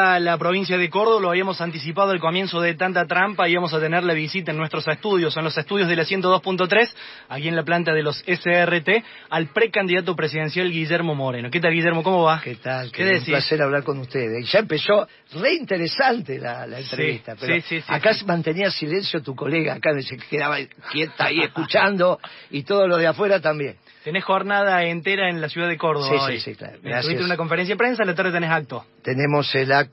[0.00, 3.80] a la provincia de Córdoba, lo habíamos anticipado al comienzo de tanta trampa, íbamos a
[3.80, 6.94] tener la visita en nuestros estudios, en los estudios de la 102.3,
[7.28, 11.50] aquí en la planta de los SRT, al precandidato presidencial Guillermo Moreno.
[11.50, 12.04] ¿Qué tal, Guillermo?
[12.04, 12.40] ¿Cómo va?
[12.40, 12.92] ¿Qué tal?
[12.92, 14.48] Qué un placer hablar con ustedes.
[14.52, 20.58] Ya empezó re interesante la, entrevista, pero acá mantenía silencio tu colega, acá se quedaba
[20.92, 22.20] quieta ahí escuchando
[22.50, 23.74] y todo lo de afuera también.
[24.04, 26.28] Tenés jornada entera en la ciudad de Córdoba.
[26.28, 26.78] Sí, sí, sí, claro.
[27.02, 28.86] Tuviste una conferencia de prensa, la tarde tenés acto.
[29.02, 29.87] Tenemos el acto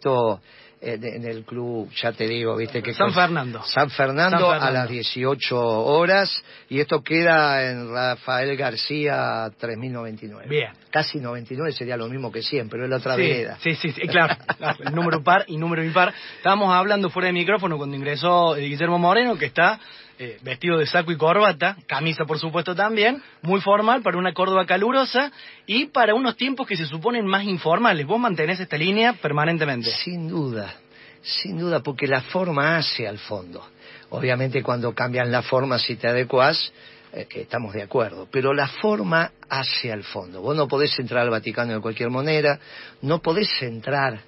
[0.81, 2.93] en, el club, ya te digo, viste que...
[2.93, 3.63] San Fernando.
[3.63, 4.51] San Fernando.
[4.51, 10.47] a las 18 horas y esto queda en Rafael García 3099.
[10.47, 10.71] Bien.
[10.91, 14.07] Casi 99 sería lo mismo que 100, pero es la otra sí, Sí, sí, sí,
[14.07, 14.35] claro.
[14.85, 16.13] el número par y número impar.
[16.37, 19.79] Estábamos hablando fuera de micrófono cuando ingresó eh, Guillermo Moreno, que está
[20.17, 24.65] eh, vestido de saco y corbata, camisa por supuesto también, muy formal para una Córdoba
[24.65, 25.29] calurosa
[25.65, 28.05] y para unos tiempos que se suponen más informales.
[28.07, 29.91] ¿Vos mantenés esta línea permanentemente?
[29.91, 30.75] Sin duda,
[31.21, 33.67] sin duda, porque la forma hace al fondo.
[34.09, 36.71] Obviamente cuando cambian la forma, si te adecuás,
[37.11, 40.41] eh, estamos de acuerdo, pero la forma hace al fondo.
[40.41, 42.57] Vos no podés entrar al Vaticano de cualquier manera,
[43.01, 44.21] no podés entrar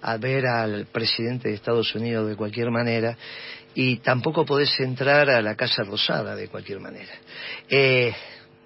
[0.00, 3.16] a ver al presidente de Estados Unidos de cualquier manera
[3.74, 7.12] y tampoco podés entrar a la Casa Rosada de cualquier manera.
[7.68, 8.14] Eh,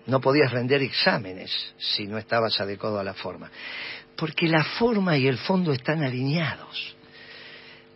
[0.07, 3.51] no podías render exámenes si no estabas adecuado a la forma.
[4.17, 6.97] Porque la forma y el fondo están alineados.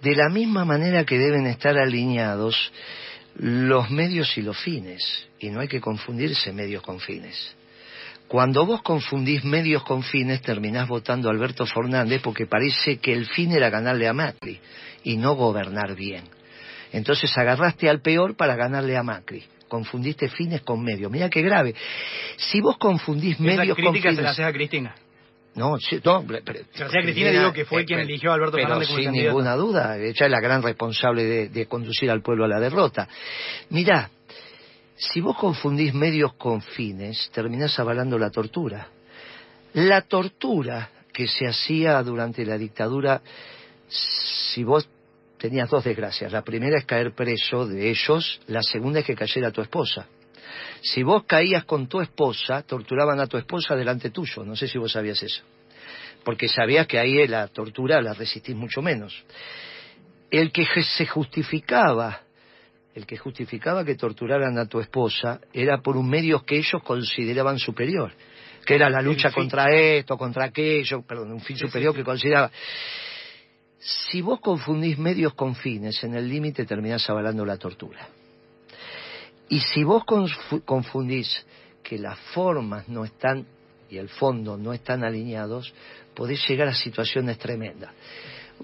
[0.03, 2.73] De la misma manera que deben estar alineados
[3.37, 5.27] los medios y los fines.
[5.39, 7.57] Y no hay que confundirse medios con fines.
[8.29, 13.27] Cuando vos confundís medios con fines, terminás votando a Alberto Fernández porque parece que el
[13.27, 14.59] fin era ganarle a Macri
[15.05, 16.25] y no gobernar bien.
[16.93, 19.45] Entonces agarraste al peor para ganarle a Macri.
[19.69, 21.11] Confundiste fines con medios.
[21.11, 21.75] Mira qué grave.
[22.37, 24.17] Si vos confundís medios con fines...
[24.17, 24.95] se la haces a Cristina.
[25.55, 29.01] No, no, pero, se hacía Cristina, digo que fue quien eligió a Alberto Fernández como
[29.01, 32.59] sin ninguna duda, ella es la gran responsable de, de conducir al pueblo a la
[32.59, 33.07] derrota.
[33.69, 34.09] Mirá,
[34.97, 38.89] si vos confundís medios con fines, terminás avalando la tortura.
[39.75, 43.21] La tortura que se hacía durante la dictadura,
[43.89, 44.89] si vos
[45.43, 46.31] tenías dos desgracias.
[46.31, 50.07] La primera es caer preso de ellos, la segunda es que cayera tu esposa.
[50.83, 54.45] Si vos caías con tu esposa, torturaban a tu esposa delante tuyo.
[54.45, 55.43] No sé si vos sabías eso.
[56.23, 59.25] Porque sabías que ahí la tortura la resistís mucho menos.
[60.31, 62.21] El que se justificaba,
[62.95, 67.59] el que justificaba que torturaran a tu esposa era por un medio que ellos consideraban
[67.59, 68.13] superior.
[68.65, 72.49] Que era la lucha contra esto, contra aquello, perdón, un fin superior que consideraba.
[73.83, 78.07] Si vos confundís medios con fines, en el límite terminás avalando la tortura.
[79.49, 80.05] Y si vos
[80.65, 81.45] confundís
[81.83, 83.45] que las formas no están
[83.91, 85.75] y el fondo no están alineados,
[86.15, 87.91] podés llegar a situaciones tremendas.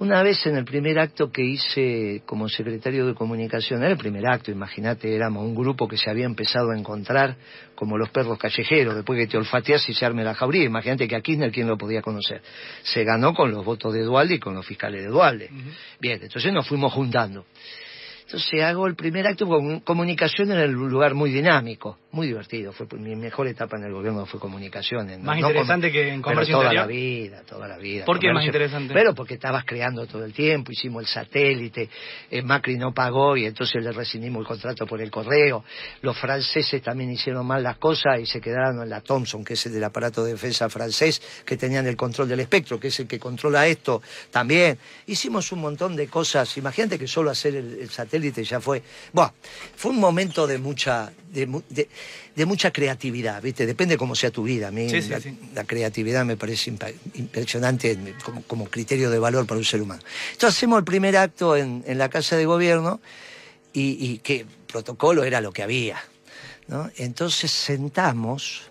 [0.00, 4.28] Una vez en el primer acto que hice como secretario de comunicación, era el primer
[4.28, 7.34] acto, imagínate, éramos un grupo que se había empezado a encontrar
[7.75, 11.16] como los perros callejeros, después que te olfateas y se arme la jauría, imagínate que
[11.16, 12.42] a Kirchner quién lo podía conocer.
[12.82, 15.50] Se ganó con los votos de Dualde y con los fiscales de Dualde.
[15.98, 17.44] Bien, entonces nos fuimos juntando.
[18.28, 22.75] Entonces hago el primer acto con comunicación en el lugar muy dinámico, muy divertido.
[22.75, 25.22] Fue mi mejor etapa en el gobierno fue comunicación.
[25.22, 28.05] más interesante que en comercio toda la vida, toda la vida.
[28.05, 28.93] ¿Por qué más interesante?
[28.93, 31.89] Pero porque estabas creando todo el tiempo, hicimos el satélite,
[32.31, 35.65] eh, Macri no pagó y entonces le rescindimos el contrato por el correo.
[36.03, 39.65] Los franceses también hicieron mal las cosas y se quedaron en la Thompson, que es
[39.65, 43.06] el del aparato de defensa francés, que tenían el control del espectro, que es el
[43.06, 44.77] que controla esto también.
[45.06, 46.59] Hicimos un montón de cosas.
[46.59, 48.83] Imagínate que solo hacer el satélite ya fue.
[49.12, 49.33] Bueno,
[49.77, 51.47] fue un momento de mucha, de,
[52.47, 53.67] mucha creatividad, ¿viste?
[53.67, 54.69] Depende cómo sea tu vida.
[54.69, 54.89] A mí
[55.55, 56.73] la, creatividad me parece
[57.15, 57.99] impresionante
[58.47, 60.03] como, criterio de valor para un ser humano.
[60.33, 63.01] Entonces hacemos el primer acto en, la Casa de Gobierno
[63.73, 65.99] y, y que protocolo era lo que había.
[66.69, 66.91] ¿no?
[66.97, 68.63] Entonces sentamos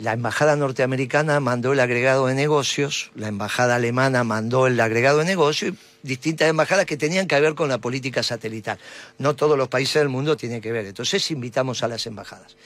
[0.00, 5.24] la embajada norteamericana mandó el agregado de negocios, la embajada alemana mandó el agregado de
[5.24, 8.78] negocios y distintas embajadas que tenían que ver con la política satelital.
[9.18, 10.86] No todos los países del mundo tienen que ver.
[10.86, 12.56] Entonces invitamos a las embajadas.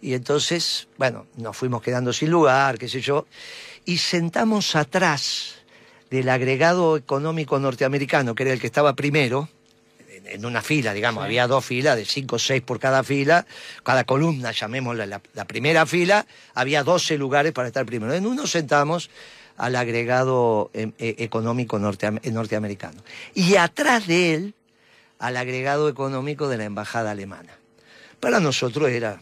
[0.00, 3.26] Y entonces, bueno, nos fuimos quedando sin lugar, qué sé yo,
[3.84, 5.56] y sentamos atrás
[6.10, 9.48] del agregado económico norteamericano, que era el que estaba primero,
[10.26, 13.46] en una fila, digamos, había dos filas de cinco o seis por cada fila,
[13.82, 18.12] cada columna, llamémosla la, primera fila, había 12 lugares para estar primero.
[18.14, 19.10] En uno sentamos
[19.56, 23.02] al agregado em, e, económico norteamericano.
[23.34, 24.54] Y atrás de él,
[25.18, 27.56] al agregado económico de la embajada alemana.
[28.20, 29.20] Para nosotros era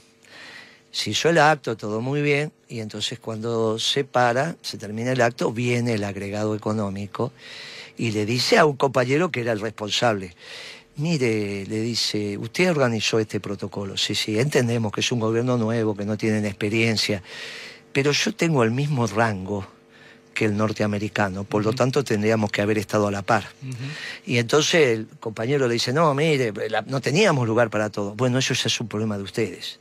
[0.91, 5.23] Se hizo el acto, todo muy bien, y entonces cuando se para, se termina el
[5.23, 7.33] acto, viene el agregado económico
[7.97, 10.35] y le dice a un compañero que era el responsable,
[11.03, 15.95] mire, le dice, usted organizó este protocolo, sí, sí, entendemos que es un gobierno nuevo,
[15.95, 17.23] que no tienen experiencia,
[17.93, 19.67] pero yo tengo el mismo rango
[20.33, 23.45] que el norteamericano, por lo tanto tendríamos que haber estado a la par.
[24.25, 26.53] Y entonces el compañero le dice, no, mire,
[26.87, 28.15] no teníamos lugar para todo.
[28.15, 29.79] Bueno, eso ya es un problema de ustedes.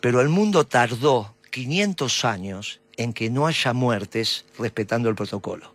[0.00, 5.72] Pero el mundo tardó 500 años en que no haya muertes respetando el protocolo.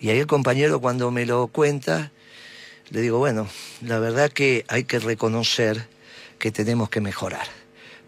[0.00, 2.12] Y ahí el compañero cuando me lo cuenta,
[2.90, 3.48] le digo, bueno,
[3.82, 5.86] la verdad que hay que reconocer
[6.38, 7.46] que tenemos que mejorar,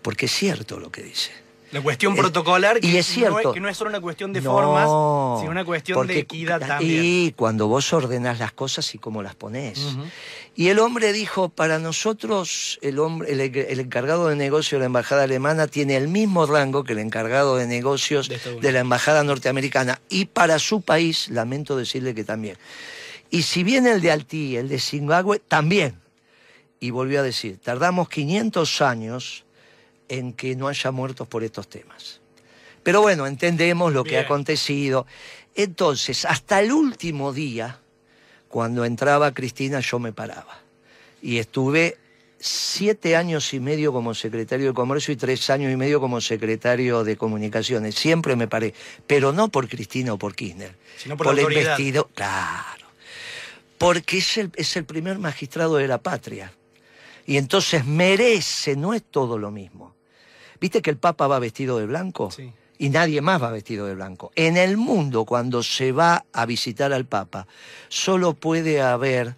[0.02, 1.32] porque es cierto lo que dice.
[1.70, 4.40] La cuestión protocolar, y es cierto, no es, que no es solo una cuestión de
[4.40, 4.84] formas,
[5.40, 7.02] sino una cuestión de equidad también.
[7.04, 9.78] Y cuando vos ordenás las cosas y cómo las pones.
[10.56, 15.25] Y el hombre dijo, para nosotros, el, hombre, el, encargado de negocio de la embajada
[15.25, 20.00] alemana tiene el mismo rango que el encargado de negocios de, la embajada norteamericana.
[20.08, 22.56] Y para su país, lamento decirle que también.
[23.30, 26.00] Y si bien el de Altí, el de Zimbabue, también.
[26.80, 29.44] Y volvió a decir, tardamos 500 años
[30.08, 32.20] en que no haya muertos por estos temas.
[32.82, 35.06] Pero bueno, entendemos lo que ha acontecido.
[35.54, 37.80] Entonces, hasta el último día,
[38.48, 40.60] cuando entraba Cristina, yo me paraba.
[41.20, 41.98] Y estuve
[42.38, 47.04] siete años y medio como secretario de Comercio y tres años y medio como secretario
[47.04, 47.94] de Comunicaciones.
[47.94, 48.72] Siempre me paré,
[49.06, 50.75] pero no por Cristina o por Kirchner.
[50.96, 52.08] Sino por, el vestido.
[52.14, 52.77] Claro.
[53.78, 56.52] Porque es el, es el primer magistrado de la patria.
[57.26, 59.94] Y entonces merece, no es todo lo mismo.
[60.60, 62.30] ¿Viste que el Papa va vestido de blanco?
[62.30, 62.52] Sí.
[62.78, 64.32] Y nadie más va vestido de blanco.
[64.34, 67.46] En el mundo, cuando se va a visitar al Papa,
[67.88, 69.34] solo puede haber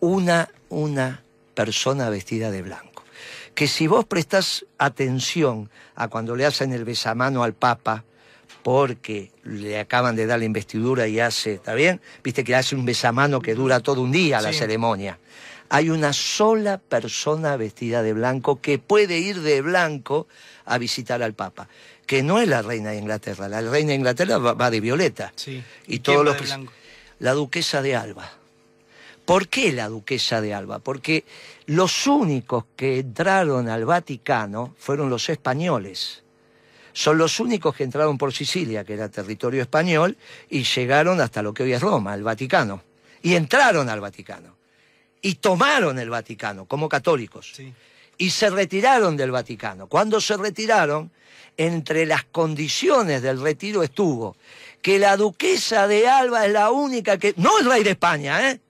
[0.00, 1.22] una, una
[1.54, 3.04] persona vestida de blanco.
[3.54, 8.04] Que si vos prestás atención a cuando le hacen el besamano al Papa,
[8.68, 12.02] porque le acaban de dar la investidura y hace, ¿está bien?
[12.22, 15.18] Viste que hace un besamano que dura todo un día la ceremonia
[15.70, 20.26] hay una sola persona vestida de blanco que puede ir de blanco
[20.66, 21.68] a visitar al Papa,
[22.06, 25.32] que no es la reina de Inglaterra, la reina de Inglaterra va, de violeta.
[25.34, 25.62] Sí.
[25.86, 26.36] Y, todos los
[27.20, 28.30] la duquesa de Alba.
[29.24, 30.78] ¿Por qué la duquesa de Alba?
[30.78, 31.24] Porque
[31.64, 36.22] los únicos que entraron al Vaticano fueron los españoles.
[36.92, 40.16] Son los únicos que entraron por Sicilia, que era territorio español,
[40.48, 42.82] y llegaron hasta lo que hoy es Roma, el Vaticano.
[43.22, 44.58] Y entraron al Vaticano
[45.20, 47.52] y tomaron el Vaticano como católicos.
[48.16, 49.86] Y se retiraron del Vaticano.
[49.86, 51.10] Cuando se retiraron,
[51.56, 54.36] entre las condiciones del retiro estuvo
[54.80, 57.34] que la duquesa de Alba es la única que...
[57.36, 58.60] No es rey de España, ¿eh?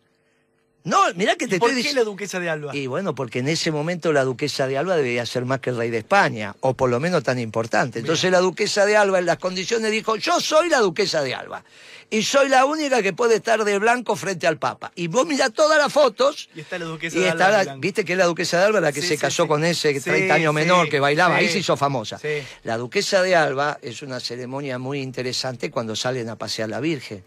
[0.89, 2.75] No, mira que te ¿Por qué la duquesa de Alba?
[2.75, 5.77] Y bueno, porque en ese momento la duquesa de Alba debía ser más que el
[5.77, 7.99] rey de España, o por lo menos tan importante.
[7.99, 11.63] Entonces la duquesa de Alba en las condiciones dijo, yo soy la duquesa de Alba.
[12.11, 14.91] Y soy la única que puede estar de blanco frente al Papa.
[14.95, 16.49] Y vos mirá todas las fotos.
[16.55, 17.77] Y está la duquesa de Alba.
[17.77, 20.55] Viste que es la duquesa de Alba la que se casó con ese 30 años
[20.55, 21.37] menor que bailaba.
[21.37, 22.19] Ahí se hizo famosa.
[22.65, 27.23] La duquesa de Alba es una ceremonia muy interesante cuando salen a pasear la Virgen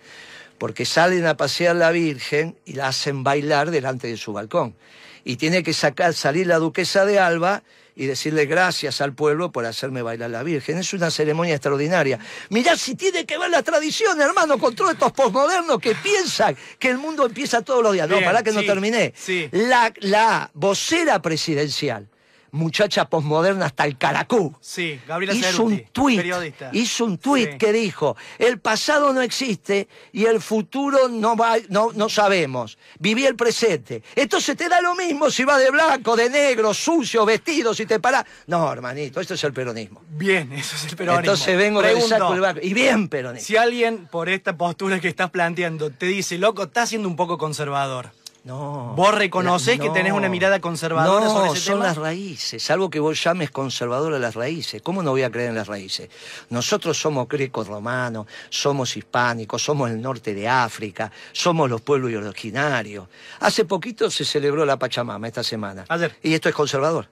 [0.62, 4.76] porque salen a pasear la Virgen y la hacen bailar delante de su balcón.
[5.24, 7.64] Y tiene que sacar, salir la duquesa de Alba
[7.96, 10.78] y decirle gracias al pueblo por hacerme bailar la Virgen.
[10.78, 12.20] Es una ceremonia extraordinaria.
[12.50, 16.92] Mirá si tiene que ver la tradición, hermano, con todos estos posmodernos que piensan que
[16.92, 18.08] el mundo empieza todos los días.
[18.08, 19.16] no, para que no terminé.
[19.52, 22.11] La, la vocera presidencial
[22.52, 24.56] muchacha posmoderna hasta el caracú.
[24.60, 26.22] Sí, Gabriela hizo un tuit,
[26.74, 31.92] hizo un tuit que dijo, el pasado no existe y el futuro no, va, no,
[31.94, 32.78] no sabemos.
[33.00, 34.04] Viví el presente.
[34.16, 38.00] Entonces te da lo mismo si va de blanco, de negro, sucio, vestido, si te
[38.00, 38.26] parás.
[38.48, 40.02] No, hermanito, esto es el peronismo.
[40.10, 41.20] Bien, eso es el peronismo.
[41.20, 43.46] Entonces vengo de saco y bien peronismo.
[43.46, 47.38] Si alguien por esta postura que estás planteando te dice, loco, estás siendo un poco
[47.38, 48.94] conservador no.
[48.96, 53.22] ¿Vos reconocés que tenés una mirada conservadora sobre ese son las raíces, algo que vos
[53.24, 54.82] llames conservador a las raíces.
[54.82, 56.10] ¿Cómo no voy a creer en las raíces?
[56.50, 63.08] Nosotros somos greco-romanos, somos hispánicos, somos el norte de África, somos los pueblos originarios.
[63.42, 65.86] Hace poquito se celebró la Pachamama, esta semana.
[65.88, 66.16] Ayer.
[66.24, 67.08] Y esto es conservador.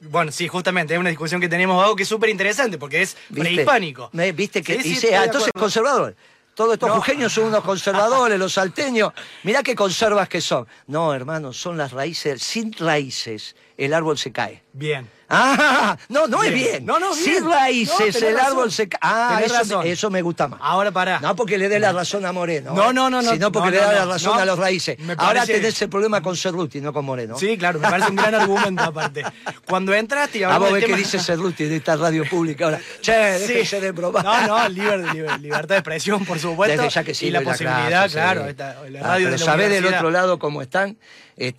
[0.00, 3.16] Bueno, sí, justamente, es una discusión que tenemos algo que es súper interesante, porque es
[3.32, 4.10] prehispánico.
[4.34, 6.16] ¿Viste que dice, ah, entonces es conservador?
[6.60, 9.14] Todos estos jujeños son unos conservadores, los salteños.
[9.44, 10.66] Mirá qué conservas que son.
[10.88, 12.42] No, hermano, son las raíces.
[12.42, 14.62] Sin raíces el árbol se cae.
[14.72, 15.08] Bien.
[15.32, 16.84] Ah, no, no es bien.
[16.84, 17.48] No, no, Sin bien.
[17.48, 18.70] raíces No, el tenés árbol razón.
[18.72, 18.98] se cae.
[19.00, 19.86] Ah, eso, razón.
[19.86, 20.58] eso me gusta más.
[20.60, 21.20] Ahora pará.
[21.20, 22.74] No porque le dé la razón a Moreno.
[22.74, 22.94] No, ¿eh?
[22.94, 23.30] no, no, no.
[23.30, 24.98] Sino porque No, le da la razón a los raíces.
[24.98, 27.38] me Ahora parece- tenés el problema con Cerruti, no con Moreno.
[27.38, 29.22] Sí, claro, me parece un gran argumento aparte.
[29.68, 32.64] Cuando entraste y A hablamos vos del ves que dice Cerruti de esta radio pública
[32.64, 32.80] ahora.
[33.00, 34.24] Che, déjense de probar.
[34.24, 36.76] No, no, liber- liber- libertad de expresión, por supuesto.
[36.76, 38.48] Desde ya que sí, y la posibilidad, gracias, claro, sí.
[38.50, 40.98] esta- la Ah, radio pero de la sabés del otro lado cómo están,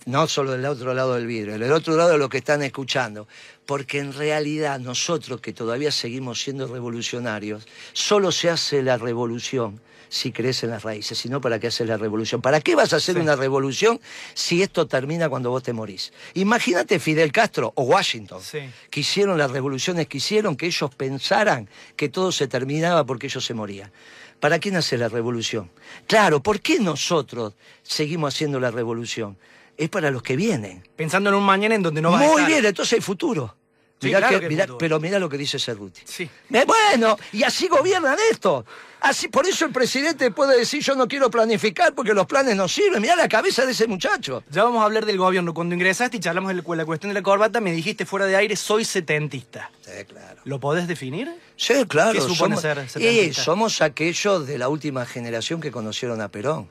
[0.06, 3.26] no solo del otro lado del vidrio, del otro lado de lo que están escuchando.
[3.66, 10.30] Porque en realidad nosotros que todavía seguimos siendo revolucionarios, solo se hace la revolución si
[10.30, 12.42] crees en las raíces, sino para qué haces la revolución.
[12.42, 13.20] ¿Para qué vas a hacer Sí.
[13.22, 13.98] una revolución
[14.34, 16.12] si esto termina cuando vos te morís?
[16.34, 18.58] Imagínate Fidel Castro o Washington, Sí.
[18.90, 23.42] que hicieron las revoluciones que hicieron, que ellos pensaran que todo se terminaba porque ellos
[23.44, 23.90] se morían.
[24.38, 25.70] ¿Para quién hace la revolución?
[26.06, 29.38] Claro, ¿por qué nosotros seguimos haciendo la revolución?
[29.76, 30.86] Es para los que vienen.
[30.96, 32.46] Pensando en un mañana en donde no vas a Muy estar.
[32.48, 33.56] bien, entonces hay futuro.
[34.00, 36.00] Sí, Mirá claro que- mirá- pero mira lo que dice Cerruti.
[36.04, 36.28] Sí.
[36.48, 38.64] Bueno, y así gobiernan esto.
[39.00, 42.66] Así, por eso el presidente puede decir yo no quiero planificar porque los planes no
[42.66, 43.00] sirven.
[43.00, 44.42] Mirá la cabeza de ese muchacho.
[44.50, 45.54] Ya vamos a hablar del gobierno.
[45.54, 48.56] Cuando ingresaste y charlamos de la cuestión de la corbata, me dijiste fuera de aire,
[48.56, 49.70] soy setentista.
[49.82, 50.40] Sí, claro.
[50.44, 51.32] ¿Lo podés definir?
[51.56, 52.12] Sí, claro.
[52.12, 53.42] ¿Qué supone somos, ser y setentista?
[53.44, 56.68] somos aquellos de la última generación que conocieron a Perón.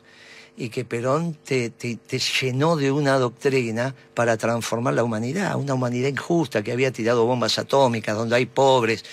[0.63, 5.73] Y que Perón te, te- te llenó de una doctrina para transformar la humanidad, una
[5.73, 9.03] humanidad injusta que había tirado bombas atómicas, donde hay pobres,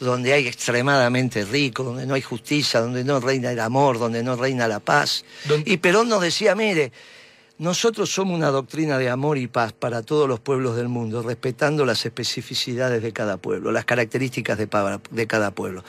[0.00, 4.36] donde hay extremadamente ricos, donde no hay justicia, donde no reina el amor, donde no
[4.36, 5.24] reina la paz.
[5.46, 6.92] Don- Y Perón nos decía, mire,
[7.58, 11.84] nosotros somos una doctrina de amor y paz para todos los pueblos del mundo, respetando
[11.84, 15.82] las especificidades de cada pueblo, las características de, cada pueblo.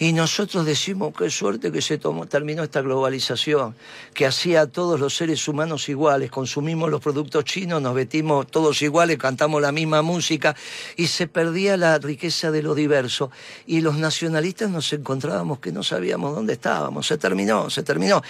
[0.00, 3.76] Y nosotros decimos qué suerte que se tomó, terminó esta globalización,
[4.14, 8.82] que hacía a todos los seres humanos iguales, consumimos los productos chinos, nos vestimos todos
[8.82, 10.56] iguales, cantamos la misma música
[10.96, 13.30] y se perdía la riqueza de lo diverso.
[13.64, 18.22] Y los nacionalistas nos encontrábamos que no sabíamos dónde estábamos, se terminó, se terminó.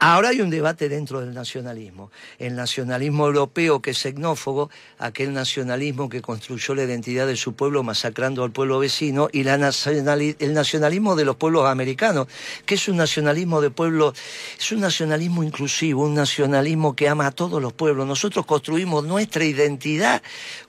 [0.00, 2.12] Ahora hay un debate dentro del nacionalismo.
[2.38, 7.82] El nacionalismo europeo que es xenófobo, aquel nacionalismo que construyó la identidad de su pueblo
[7.82, 12.28] masacrando al pueblo vecino, y el nacionalismo de los pueblos americanos,
[12.64, 14.14] que es un nacionalismo de pueblo,
[14.56, 18.06] es un nacionalismo inclusivo, un nacionalismo que ama a todos los pueblos.
[18.06, 20.22] Nosotros construimos nuestra identidad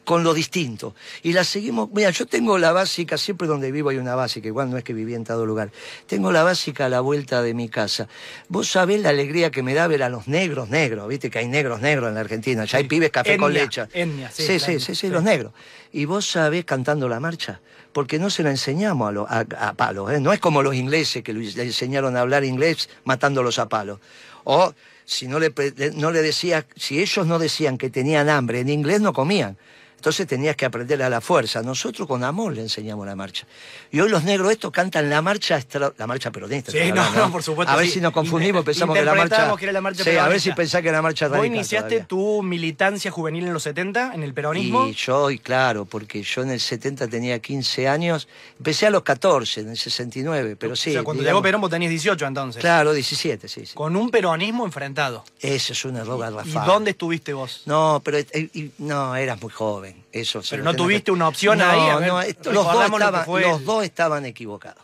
[0.10, 0.96] con lo distinto.
[1.22, 1.88] Y la seguimos.
[1.94, 4.92] Mira, yo tengo la básica, siempre donde vivo hay una básica, igual no es que
[4.92, 5.70] viví en todo lugar.
[6.08, 8.08] Tengo la básica a la vuelta de mi casa.
[8.48, 11.48] Vos sabés la alegría que me da ver a los negros, negros, viste que hay
[11.48, 12.66] negros, negros en la Argentina.
[12.66, 13.84] Ya hay pibes café con leche.
[13.94, 15.54] etnia, sí, sí, sí, etnia, sí, los negros.
[15.92, 17.62] Y vos sabés cantando la marcha.
[17.94, 20.20] Porque no se la enseñamos a, lo- a, a palos, ¿eh?
[20.20, 24.00] No es como los ingleses que le enseñaron a hablar inglés matándolos a palos.
[24.44, 24.74] O
[25.06, 25.54] si no le,
[25.94, 29.56] no le decías, si ellos no decían que tenían hambre, en inglés no comían.
[30.00, 31.62] Entonces tenías que aprender a la fuerza.
[31.62, 33.46] Nosotros con amor le enseñamos la marcha.
[33.92, 36.72] Y hoy los negros estos cantan la marcha extra- la marcha peronista.
[36.72, 37.94] Sí, no, por supuesto, A ver sí.
[37.96, 39.54] si nos confundimos, pensamos que la marcha.
[39.58, 41.90] que era la marcha Sí, a ver si pensás que era marcha ¿Vos radical iniciaste
[42.02, 42.08] todavía.
[42.08, 44.88] tu militancia juvenil en los 70, en el peronismo?
[44.88, 49.04] Y yo, y claro, porque yo en el 70 tenía 15 años, empecé a los
[49.04, 50.92] 14, en el 69, pero sí.
[50.92, 52.62] o sea, cuando digamos- llegó Perón vos tenías 18 entonces.
[52.62, 53.74] Claro, 17, sí, sí.
[53.76, 55.26] Con un peronismo enfrentado.
[55.42, 56.66] Ese es un error ¿Y garrafal.
[56.66, 57.64] dónde estuviste vos?
[57.66, 59.89] No, pero eh, y- no, eras muy joven.
[60.12, 63.60] Eso Pero no tuviste que- una opción No, ahí, a ver, no, esto- los, lo
[63.60, 64.84] dos estaban equivocados.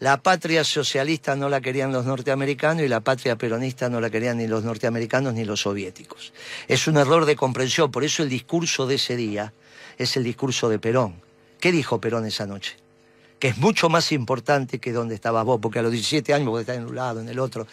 [0.00, 4.38] La patria socialista no la querían los norteamericanos y la patria peronista no la querían
[4.38, 6.32] ni los norteamericanos ni los soviéticos.
[6.68, 9.52] Es un error de comprensión, por eso el discurso de ese día
[9.98, 11.20] es el discurso de Perón.
[11.58, 12.76] ¿Qué dijo Perón esa noche?
[13.40, 16.60] Que es mucho más importante que donde estabas vos, porque a los 17 años vos
[16.60, 17.66] estás en un lado, en el otro.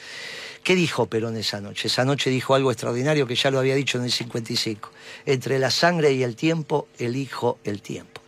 [0.65, 1.89] ¿Qué dijo Perón esa noche?
[1.89, 4.89] Esa noche dijo algo extraordinario que ya lo había dicho en el 55.
[5.27, 8.19] Entre la sangre y el tiempo, elijo el tiempo.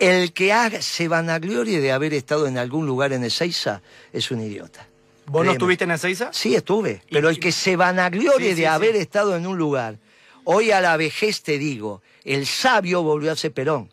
[0.00, 0.52] El que
[0.82, 4.88] se vanaglorie de haber estado en algún lugar en Ezeiza es un idiota.
[5.26, 6.32] ¿Vos no estuviste en Ezeiza?
[6.32, 7.02] Sí, estuve.
[7.08, 8.98] Y- Pero el que se vanaglorie Sí, sí, de haber sí.
[9.02, 9.96] estado en un lugar,
[10.42, 13.90] hoy a la vejez te digo, el sabio volvió a ser Perón.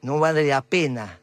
[0.00, 1.20] No vale la pena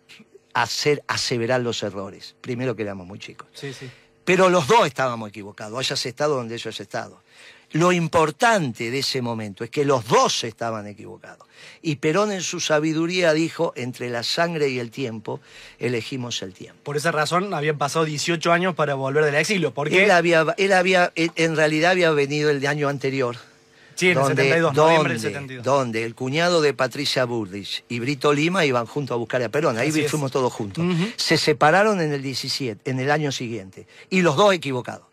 [0.54, 2.36] hacer aseverar los errores.
[2.40, 3.48] Primero que éramos muy chicos.
[3.54, 3.90] Sí, sí.
[4.30, 7.20] Pero los dos estábamos equivocados, hayas estado donde yo hayas estado.
[7.72, 11.48] Lo importante de ese momento es que los dos estaban equivocados.
[11.82, 15.40] Y Perón en su sabiduría dijo, entre la sangre y el tiempo,
[15.80, 16.80] elegimos el tiempo.
[16.84, 19.74] Por esa razón habían pasado 18 años para volver del exilio.
[19.74, 23.49] Porque Él había, él había, en realidad había venido el año anterior.
[24.00, 25.64] Sí, en el donde, 72, noviembre del donde- 72.
[25.66, 29.78] donde el cuñado de Patricia Bullrich y Brito Lima iban juntos a buscar a Perón.
[29.78, 30.12] Ahí Así es.
[30.12, 30.84] fuimos todos juntos.
[30.84, 31.08] Ujú.
[31.18, 33.88] Se separaron en el 17, en el año siguiente.
[34.10, 35.04] Y los dos equivocados.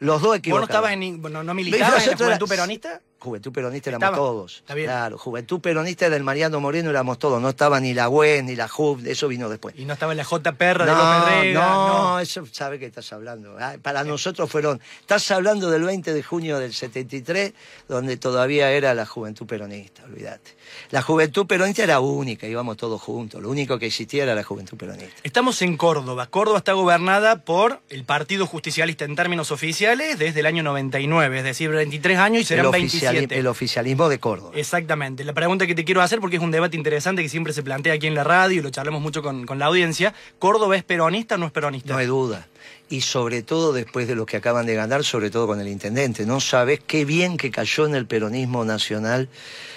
[0.00, 0.68] Los dos ¿Vos no equivocados.
[0.70, 3.00] estabas en, no, no militabas en la juventud peronista?
[3.20, 4.16] Juventud Peronista éramos Estaba.
[4.16, 4.56] todos.
[4.58, 4.86] Está bien.
[4.86, 7.40] Claro, Juventud Peronista del Mariano Moreno éramos todos.
[7.42, 9.74] No estaba ni la UES ni la JUV, eso vino después.
[9.76, 10.52] Y no estaba la J.
[10.52, 11.60] Perra de No, López Rega.
[11.60, 13.56] no, eso sabe que estás hablando.
[13.58, 14.80] Ah, Para nosotros fueron.
[15.00, 17.52] Estás hablando del 20 de junio del 73,
[17.88, 20.56] donde todavía era la juventud peronista, olvídate.
[20.90, 23.42] La juventud peronista era única, íbamos todos juntos.
[23.42, 25.12] Lo único que existía era la juventud peronista.
[25.22, 26.26] Estamos en Córdoba.
[26.26, 31.44] Córdoba está gobernada por el Partido Justicialista en términos oficiales desde el año 99, es
[31.44, 33.38] decir, 23 años y serán el, oficiali- 27.
[33.40, 34.52] el oficialismo de Córdoba.
[34.54, 35.24] Exactamente.
[35.24, 37.94] La pregunta que te quiero hacer, porque es un debate interesante que siempre se plantea
[37.94, 41.34] aquí en la radio y lo charlamos mucho con, con la audiencia, ¿Córdoba es peronista
[41.34, 41.92] o no es peronista?
[41.92, 42.46] No hay duda.
[42.90, 46.24] Y sobre todo después de lo que acaban de ganar, sobre todo con el intendente.
[46.24, 49.28] No sabes qué bien que cayó en el peronismo nacional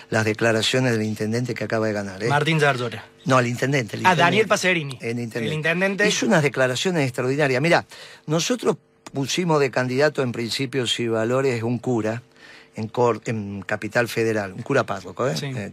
[0.09, 2.23] las declaraciones del intendente que acaba de ganar.
[2.23, 2.27] ¿eh?
[2.29, 3.05] Martín Zarzora.
[3.25, 3.95] No, el intendente.
[3.97, 4.21] el Ah, intendente.
[4.23, 4.97] Daniel Pacerini.
[5.01, 5.47] El intendente.
[5.47, 6.07] El intendente.
[6.07, 7.61] Hizo unas declaraciones extraordinarias.
[7.61, 7.85] Mira,
[8.27, 8.77] nosotros
[9.13, 12.23] pusimos de candidato en principios y valores un cura
[12.75, 15.35] en, Cor- en Capital Federal, un cura párroco, ¿eh?
[15.37, 15.47] Sí.
[15.47, 15.71] Eh,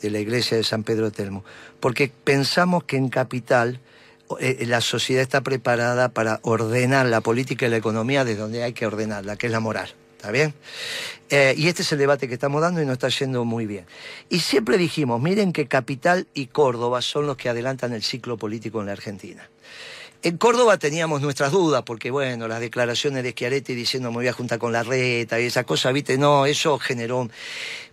[0.00, 1.44] de, la iglesia de San Pedro Telmo,
[1.80, 3.80] porque pensamos que en Capital
[4.40, 8.72] eh, la sociedad está preparada para ordenar la política y la economía de donde hay
[8.72, 9.94] que ordenarla, que es la moral.
[10.16, 10.54] ¿Está bien?
[11.30, 13.86] Eh, y este es el debate que estamos dando y nos está yendo muy bien.
[14.28, 18.78] Y siempre dijimos, miren que Capital y Córdoba son los que adelantan el ciclo político
[18.80, 19.50] en la Argentina.
[20.24, 24.32] En Córdoba teníamos nuestras dudas, porque bueno, las declaraciones de Schiaretti diciendo me voy a
[24.32, 27.28] juntar con la reta y esa cosa, viste, no, eso generó...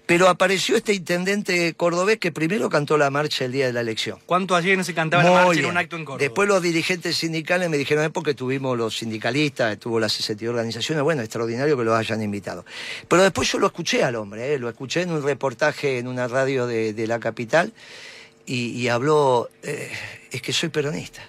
[0.06, 4.18] Pero apareció este intendente cordobés que primero cantó la marcha el día de la elección.
[4.26, 6.20] ¿Cuánto ayer no se cantaba la marcha en un acto en Córdoba?
[6.20, 11.04] Después los dirigentes sindicales me dijeron, es porque tuvimos los sindicalistas, estuvo las 62 organizaciones,
[11.04, 12.66] bueno, extraordinario que los hayan invitado.
[13.08, 14.58] Pero después yo lo escuché al hombre, ¿eh?
[14.58, 17.72] lo escuché en un reportaje en una radio de, de la capital
[18.48, 19.92] y, y habló, eh,
[20.32, 21.22] es que soy peronista.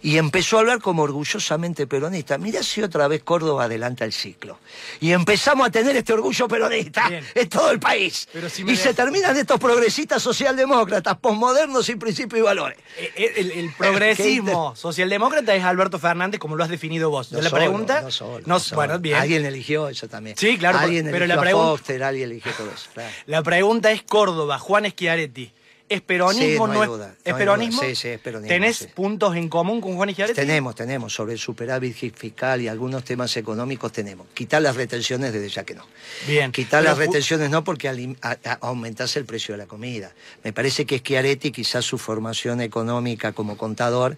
[0.00, 2.38] Y empezó a hablar como orgullosamente peronista.
[2.38, 4.58] Mirá si otra vez Córdoba adelanta el ciclo.
[5.00, 7.24] Y empezamos a tener este orgullo peronista Bien.
[7.34, 8.28] en todo el país.
[8.50, 12.78] Si y de- se terminan estos progresistas socialdemócratas, posmodernos sin principios y valores.
[12.96, 17.32] Eh, eh, El, el progresismo socialdemócrata es Alberto Fernández, como lo has definido vos.
[17.32, 18.02] No la solo, pregunta.
[18.02, 18.76] no solo, no- solo.
[18.76, 19.16] Bueno, bien.
[19.18, 20.36] Alguien eligió eso también.
[20.36, 22.88] Sí, claro, Alguien pero eligió la a pregunta- Foster, alguien eligió todo eso.
[22.94, 23.10] claro.
[23.26, 25.52] La pregunta es Córdoba, Juan Schiaretti.
[25.92, 27.80] ¿Es peronismo Sí, no hay no es, duda, ¿es no hay peronismo?
[27.80, 27.88] duda.
[27.90, 28.86] Sí, sí, es peronismo, ¿Tenés sí.
[28.94, 30.36] puntos en común con Juan Schiaretti?
[30.40, 34.26] Tenemos, tenemos, sobre el superávit fiscal y algunos temas económicos tenemos.
[34.34, 35.86] Quitar las retenciones desde ya que no.
[36.26, 36.50] Bien.
[36.52, 40.12] Quitar Pero las retenciones no porque alim- a- a- aumentase el precio de la comida.
[40.44, 44.16] Me parece que Schiaretti, quizás su formación económica como contador,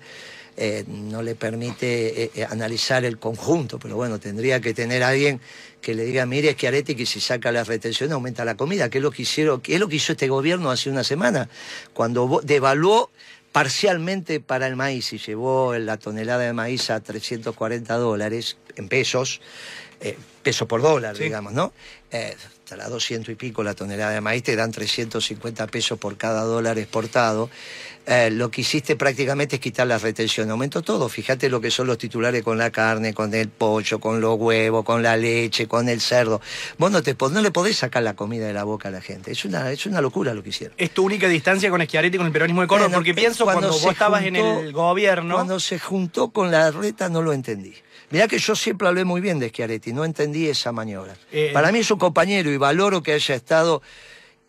[0.57, 5.41] eh, no le permite eh, eh, analizar el conjunto, pero bueno, tendría que tener alguien
[5.81, 9.03] que le diga, mire Schiaretti, que si saca las retenciones aumenta la comida, que es
[9.03, 11.49] lo que hicieron, que es lo que hizo este gobierno hace una semana,
[11.93, 13.11] cuando devaluó
[13.53, 19.41] parcialmente para el maíz y llevó la tonelada de maíz a 340 dólares en pesos,
[20.01, 21.25] eh, peso por dólar, Sí.
[21.25, 21.73] digamos, ¿no?
[22.11, 26.43] Eh, estará 200 y pico la tonelada de maíz, te dan 350 pesos por cada
[26.43, 27.49] dólar exportado.
[28.07, 30.51] Eh, lo que hiciste prácticamente es quitar la retención.
[30.51, 31.09] Aumentó todo.
[31.09, 34.85] Fíjate lo que son los titulares con la carne, con el pollo, con los huevos,
[34.85, 36.41] con la leche, con el cerdo.
[36.77, 39.33] Vos no, te, no le podés sacar la comida de la boca a la gente.
[39.33, 40.75] Es una, es una locura lo que hicieron.
[40.77, 42.89] ¿Es tu única distancia con Schiaretti con el peronismo de Córdoba?
[42.89, 45.37] Bueno, Porque eh, pienso cuando, vos estabas en el gobierno.
[45.37, 47.75] Cuando se juntó con la reta no lo entendí.
[48.11, 51.17] Mirá que yo siempre hablé muy bien de Schiaretti, no entendí esa maniobra.
[51.33, 53.81] Eh, Para mí es un compañero y valoro que haya estado...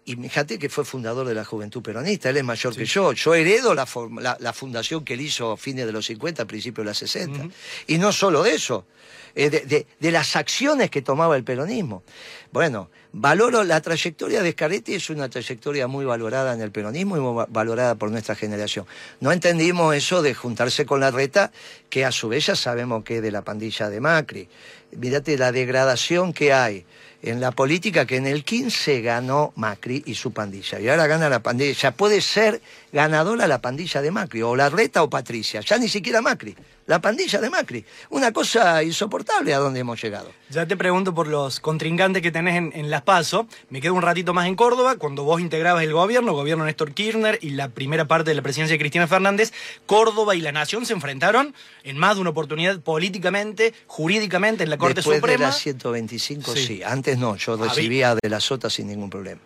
[0.07, 3.11] Y fíjate que fue fundador de la Juventud Peronista, él es mayor que yo.
[3.13, 6.45] Yo heredo la, form- la, la fundación que él hizo a fines de los 50,
[6.45, 7.47] principios de los 60.
[7.87, 8.85] Y no solo de eso,
[9.33, 12.03] eh, de, de- de las acciones que tomaba el peronismo.
[12.51, 17.19] Bueno, valoro la trayectoria de Scaretti, es una trayectoria muy valorada en el peronismo y
[17.19, 18.85] muy va- valorada por nuestra generación.
[19.21, 21.51] No entendimos eso de juntarse con la reta,
[21.89, 24.47] que a su vez ya sabemos que es de la pandilla de Macri.
[24.95, 26.85] Mirate la degradación que hay
[27.25, 30.79] en la política que en el 15 ganó Macri y su pandilla.
[30.79, 31.91] Y ahora gana la pandilla.
[31.91, 32.61] Puede ser
[32.99, 35.59] ganadora la pandilla de Macri, o la reta o Patricia.
[35.59, 36.55] Ya ni siquiera Macri.
[36.87, 37.83] La pandilla de Macri.
[38.11, 40.31] Una cosa insoportable a donde hemos llegado.
[40.49, 43.47] Ya te pregunto por los contrincantes que tenés en, en Las Paso.
[43.69, 44.95] Me quedo un ratito más en Córdoba.
[44.95, 48.75] Cuando vos integrabas el gobierno, gobierno Néstor Kirchner y la primera parte de la presidencia
[48.75, 49.51] de Cristina Fernández,
[49.87, 51.53] Córdoba y la Nación se enfrentaron
[51.83, 55.37] en más de una oportunidad políticamente, jurídicamente, en la Corte Después Suprema.
[55.39, 56.65] de la 125, Sí.
[56.65, 56.83] sí.
[56.83, 59.41] Antes no, yo recibía de la sota sin ningún problema.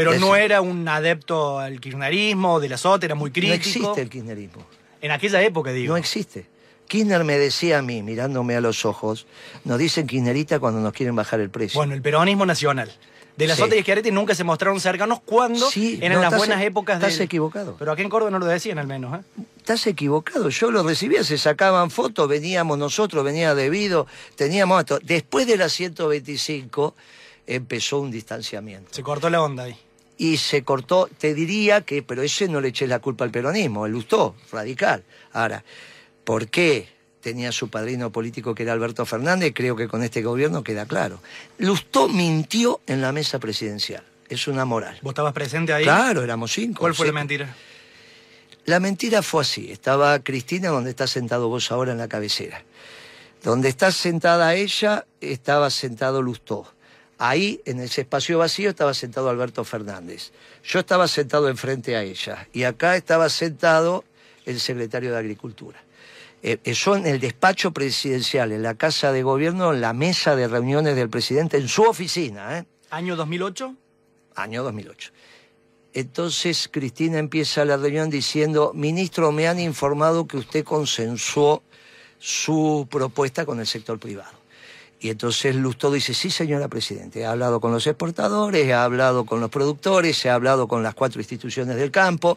[0.00, 0.20] Pero Eso.
[0.26, 3.54] no era un adepto al kirchnerismo, de la SOT, era muy No crítico.
[3.54, 4.64] existe el kirchnerismo.
[5.02, 5.92] En aquella época, digo.
[5.92, 6.46] No existe.
[6.88, 9.26] Kirchner me decía a mí, mirándome a los ojos,
[9.64, 11.78] nos dicen kirchnerita cuando nos quieren bajar el precio.
[11.78, 12.90] Bueno, el peronismo nacional.
[13.36, 13.62] De la Sí.
[13.62, 16.96] SOT y Schiaretti nunca se mostraron cercanos cuando Sí, eran no, las estás- buenas épocas
[16.96, 17.76] estás del- equivocado.
[17.78, 19.22] Pero aquí en Córdoba no lo decían al menos, ¿eh?
[19.58, 24.98] Estás equivocado, yo lo recibía, se sacaban fotos, veníamos nosotros, venía debido, teníamos esto.
[25.02, 26.94] Después de la 125,
[27.46, 28.88] empezó un distanciamiento.
[28.92, 29.76] Se cortó la onda ahí.
[30.20, 33.86] Y se cortó, te diría que, pero ese no le eché la culpa al peronismo,
[33.86, 35.02] el Lustó, radical.
[35.32, 35.64] Ahora,
[36.24, 36.90] ¿por qué
[37.22, 39.54] tenía su padrino político que era Alberto Fernández?
[39.54, 41.22] Creo que con este gobierno queda claro.
[41.56, 44.04] Lustó mintió en la mesa presidencial.
[44.28, 44.98] Es una moral.
[45.00, 45.84] ¿Vos estabas presente ahí?
[45.84, 46.80] Claro, éramos cinco.
[46.80, 47.56] ¿Cuál fue la mentira?
[48.66, 49.72] La mentira fue así.
[49.72, 52.62] Estaba Cristina donde estás sentado vos ahora en la cabecera.
[53.42, 56.70] Donde está sentada ella, estaba sentado Lustó.
[57.22, 60.32] Ahí, en ese espacio vacío, estaba sentado Alberto Fernández.
[60.64, 62.48] Yo estaba sentado enfrente a ella.
[62.54, 64.04] Y acá estaba sentado
[64.46, 65.84] el secretario de Agricultura.
[66.42, 70.48] Eh, eso en el despacho presidencial, en la casa de gobierno, en la mesa de
[70.48, 72.64] reuniones del presidente, en su oficina, ¿eh?
[72.88, 73.76] ¿Año 2008?
[74.34, 75.12] año 2008.
[75.92, 81.62] Entonces Cristina empieza la reunión diciendo, ministro, me han informado que usted consensuó
[82.18, 84.39] su propuesta con el sector privado.
[85.00, 89.40] Y entonces Lustó dice, sí señora Presidente, he hablado con los exportadores, he hablado con
[89.40, 92.36] los productores, he hablado con las cuatro instituciones del campo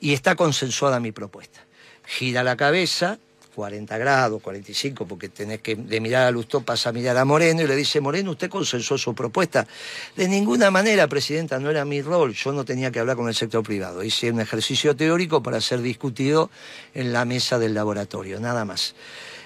[0.00, 1.60] y está consensuada mi propuesta.
[2.06, 3.18] Gira la cabeza,
[3.58, 7.62] 40 grados, 45, porque tenés que de mirar a Lustó pasa a mirar a Moreno
[7.62, 9.66] y le dice, Moreno, usted consensuó su propuesta.
[10.14, 13.34] De ninguna manera, Presidenta, no era mi rol, yo no tenía que hablar con el
[13.34, 14.04] sector privado.
[14.04, 16.48] Hice un ejercicio teórico para ser discutido
[16.94, 18.94] en la mesa del laboratorio, nada más.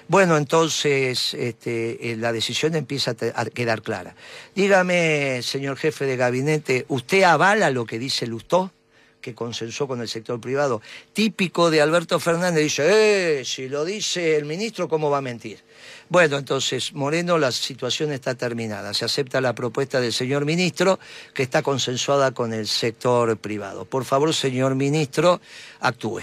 [0.07, 4.15] Bueno, entonces este, eh, la decisión empieza a, quedar clara.
[4.55, 8.71] Dígame, señor jefe de gabinete, ¿usted avala lo que dice Lustó?
[9.23, 10.81] que consensuó con el sector privado.
[11.13, 15.63] Típico de Alberto Fernández, dice, eh, si lo dice el ministro, ¿cómo va a mentir?
[16.09, 18.93] Bueno, entonces, Moreno, la situación está terminada.
[18.93, 20.99] Se acepta la propuesta del señor ministro,
[21.33, 23.85] que está consensuada con el sector privado.
[23.85, 25.39] Por favor, señor ministro,
[25.79, 26.21] actúe.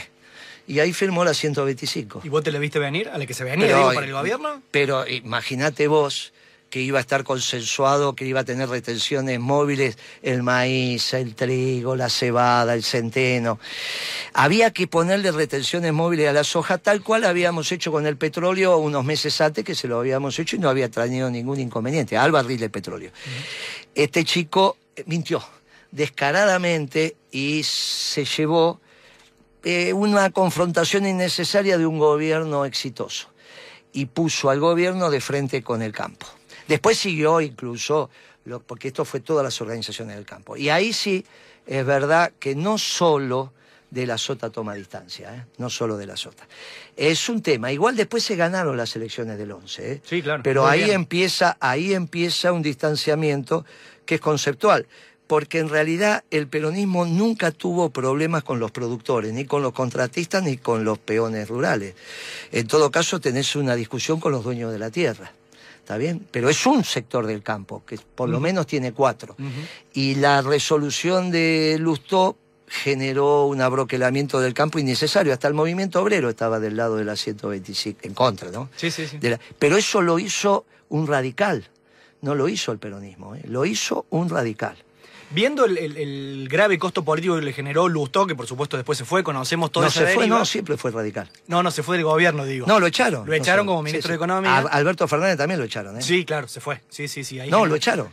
[0.70, 2.20] Y ahí firmó la 125.
[2.22, 3.08] ¿Y vos te la viste venir?
[3.08, 4.62] ¿A la que se venía, Pero, digo, para eh, el gobierno?
[4.70, 6.32] Pero imagínate vos
[6.70, 11.96] que iba a estar consensuado, que iba a tener retenciones móviles, el maíz, el trigo,
[11.96, 13.58] la cebada, el centeno.
[14.32, 18.76] Había que ponerle retenciones móviles a la soja, tal cual habíamos hecho con el petróleo
[18.76, 22.30] unos meses antes, que se lo habíamos hecho y no había traído ningún inconveniente, al
[22.30, 23.10] barril de petróleo.
[23.92, 25.42] Este chico eh, mintió
[25.90, 28.80] descaradamente y se llevó
[29.64, 33.28] eh, una confrontación innecesaria de un gobierno exitoso
[33.92, 36.26] y puso al gobierno de frente con el campo.
[36.68, 38.08] Después siguió incluso,
[38.44, 40.56] lo- porque esto fue todas las organizaciones del campo.
[40.56, 41.24] Y ahí sí
[41.66, 43.52] es verdad que no solo
[43.90, 45.44] de la sota toma distancia, ¿eh?
[45.58, 46.46] no solo de la sota.
[46.96, 47.72] Es un tema.
[47.72, 50.00] Igual después se ganaron las elecciones del 11, ¿eh?
[50.04, 50.44] Sí, claro.
[50.44, 50.92] pero ahí bien.
[50.94, 53.64] empieza, ahí empieza un distanciamiento
[54.06, 54.86] que es conceptual.
[55.30, 60.42] Porque en realidad el peronismo nunca tuvo problemas con los productores, ni con los contratistas,
[60.42, 61.94] ni con los peones rurales.
[62.50, 65.30] En todo caso, tenés una discusión con los dueños de la tierra.
[65.78, 66.26] ¿Está bien?
[66.32, 69.36] Pero es un sector del campo, que por lo menos tiene cuatro.
[69.92, 75.32] Y la resolución de Lustó generó un abroquelamiento del campo innecesario.
[75.32, 78.68] Hasta el movimiento obrero estaba del lado de la 125, en contra, ¿no?
[78.74, 79.18] Sí, sí, sí.
[79.22, 81.68] La- pero eso lo hizo un radical,
[82.20, 83.42] no lo hizo el peronismo, ¿eh?
[83.46, 84.76] lo hizo un radical.
[85.32, 88.98] Viendo el, el- el grave costo político que le generó Lustó, que por supuesto después
[88.98, 91.30] se fue, conocemos toda no esa se fue, no, siempre fue radical.
[91.46, 92.66] no, no, se fue del gobierno, digo.
[92.66, 93.26] No, lo echaron.
[93.26, 94.56] Lo echaron No como ministro de Economía.
[94.58, 96.02] A- Alberto Fernández también lo echaron, ¿eh?
[96.02, 96.80] Sí, claro, se fue.
[96.88, 97.38] Sí, sí, sí.
[97.38, 98.08] ahí No, generó- lo echaron.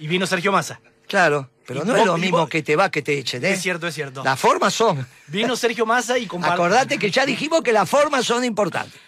[0.00, 0.80] Y vino Sergio Massa.
[1.06, 3.50] Claro, pero no vos- es lo mismo vos- que te va que te echen, ¿eh?
[3.52, 4.24] Es cierto, es cierto.
[4.24, 5.06] Las formas son.
[5.28, 8.98] Vino Sergio Massa y compartió Acordate que ya dijimos que las formas son importantes.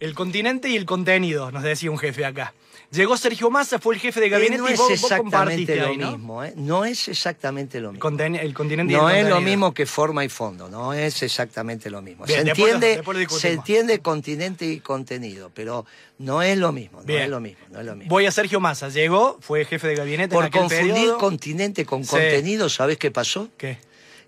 [0.00, 2.52] el continente y el contenido, nos decía un jefe acá.
[2.94, 5.86] Llegó Sergio Massa, fue el jefe de gabinete no y es vos, vos exactamente lo
[5.86, 6.12] ahí, ¿no?
[6.12, 6.52] mismo, ¿eh?
[6.56, 8.08] No es exactamente lo mismo.
[8.08, 11.90] Conten- el continente y No es lo mismo que forma y fondo, no es exactamente
[11.90, 12.24] lo mismo.
[12.24, 13.40] Bien, se entiende, después lo discutimos.
[13.42, 15.84] se entiende continente y contenido, pero
[16.18, 18.10] no es lo mismo, no es lo mismo, no es lo mismo.
[18.10, 18.88] Voy a Sergio Massa.
[18.90, 21.18] Llegó, fue jefe de gabinete Por en aquel confundir periodo.
[21.18, 22.10] continente con Sí.
[22.10, 23.48] contenido, ¿sabes qué pasó?
[23.56, 23.78] ¿Qué?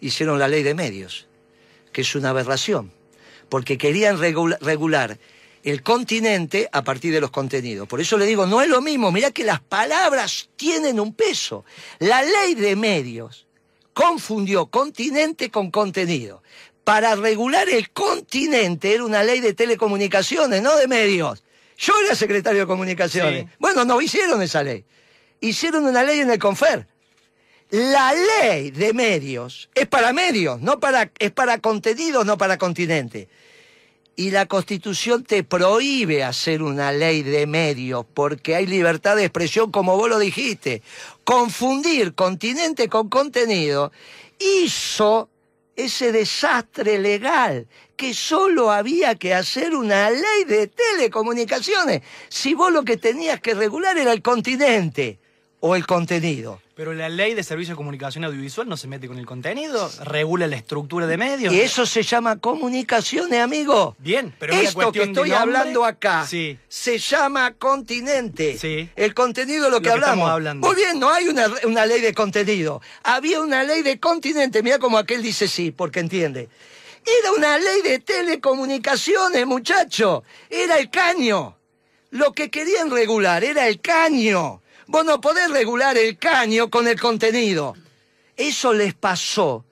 [0.00, 1.26] Hicieron la ley de medios,
[1.92, 2.90] que es una aberración,
[3.48, 5.18] porque querían regula- regular
[5.66, 7.88] el continente a partir de los contenidos.
[7.88, 11.64] Por eso le digo, no es lo mismo, mirá que las palabras tienen un peso.
[11.98, 13.48] La ley de medios
[13.92, 16.40] confundió continente con contenido.
[16.84, 21.42] Para regular el continente era una ley de telecomunicaciones, no de medios.
[21.76, 23.46] Yo era secretario de comunicaciones.
[23.46, 23.48] Sí.
[23.58, 24.84] Bueno, no hicieron esa ley.
[25.40, 26.86] Hicieron una ley en el CONFER.
[27.70, 33.28] La ley de medios es para medios, no para, es para contenidos, no para continente.
[34.18, 39.70] Y la Constitución te prohíbe hacer una ley de medios porque hay libertad de expresión,
[39.70, 40.82] como vos lo dijiste.
[41.22, 43.92] Confundir continente con contenido
[44.38, 45.28] hizo
[45.76, 52.00] ese desastre legal que solo había que hacer una ley de telecomunicaciones.
[52.30, 55.18] Si vos lo que tenías que regular era el continente
[55.60, 56.60] o el contenido.
[56.76, 60.46] Pero la ley de servicio de comunicación audiovisual no se mete con el contenido, regula
[60.46, 61.54] la estructura de medios.
[61.54, 63.96] Y eso se llama comunicaciones, amigo.
[63.98, 68.58] Bien, pero esto que estoy hablando acá se llama continente.
[68.58, 68.90] Sí.
[68.94, 70.28] El contenido es lo que, hablamos.
[70.28, 70.66] hablando.
[70.66, 72.82] Muy bien, no hay una, una ley de contenido.
[73.04, 74.62] Había una ley de continente.
[74.62, 76.50] Mira como aquel dice sí, porque entiende.
[77.06, 80.24] Era una ley de telecomunicaciones, muchacho.
[80.50, 81.56] Era el caño.
[82.10, 84.60] Lo que querían regular era el caño.
[84.86, 87.74] Vos no podés regular el caño con el contenido.
[88.36, 89.64] Eso les pasó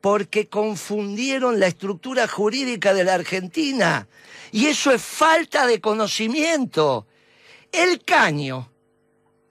[0.00, 4.08] porque confundieron la estructura jurídica de la Argentina.
[4.52, 7.06] Y eso es falta de conocimiento.
[7.72, 8.70] El caño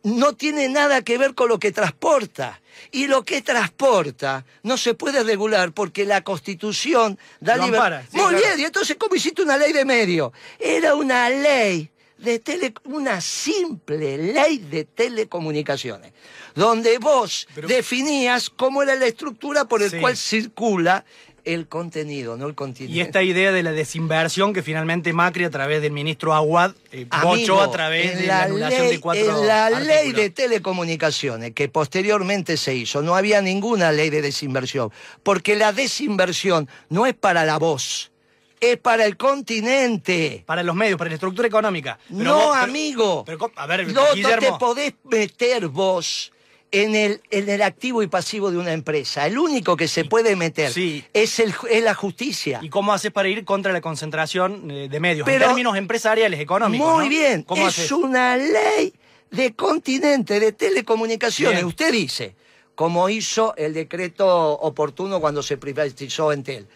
[0.04, 2.62] no tiene nada que ver con lo que transporta.
[2.92, 8.04] Y lo que transporta no se puede regular porque la Constitución da libertad.
[8.12, 10.34] Muy bien, y entonces, ¿cómo hiciste una ley de medio?
[10.60, 16.14] Era una ley de tele, una simple ley de telecomunicaciones,
[16.56, 21.06] donde vos definías cómo era la estructura por el cual circula
[21.46, 22.98] el contenido, no el continente.
[22.98, 27.06] Y esta idea de la desinversión que finalmente Macri a través del ministro Aguad eh,
[27.24, 32.58] bochó a través de la, anulación de cuatro En la ley de telecomunicaciones que posteriormente
[32.58, 34.92] se hizo, no había ninguna ley de desinversión,
[35.24, 38.12] porque la desinversión no es para la voz,
[38.60, 40.44] es para el continente.
[40.46, 42.00] Para los medios, para la estructura económica.
[42.10, 43.24] no, amigo.
[43.26, 46.32] Pero, a ver, no, te podés meter vos
[46.72, 49.26] en el, en el activo y pasivo de una empresa.
[49.26, 50.72] El único que se puede meter
[51.14, 52.60] es, el, es la justicia.
[52.62, 56.94] ¿Y cómo haces para ir contra la concentración eh, de medios en términos empresariales, económicos?
[56.94, 58.94] Muy bien, es una ley
[59.32, 61.64] de continente, de telecomunicaciones.
[61.64, 62.36] Usted dice,
[62.76, 66.68] como hizo el decreto oportuno cuando se privatizó Entel.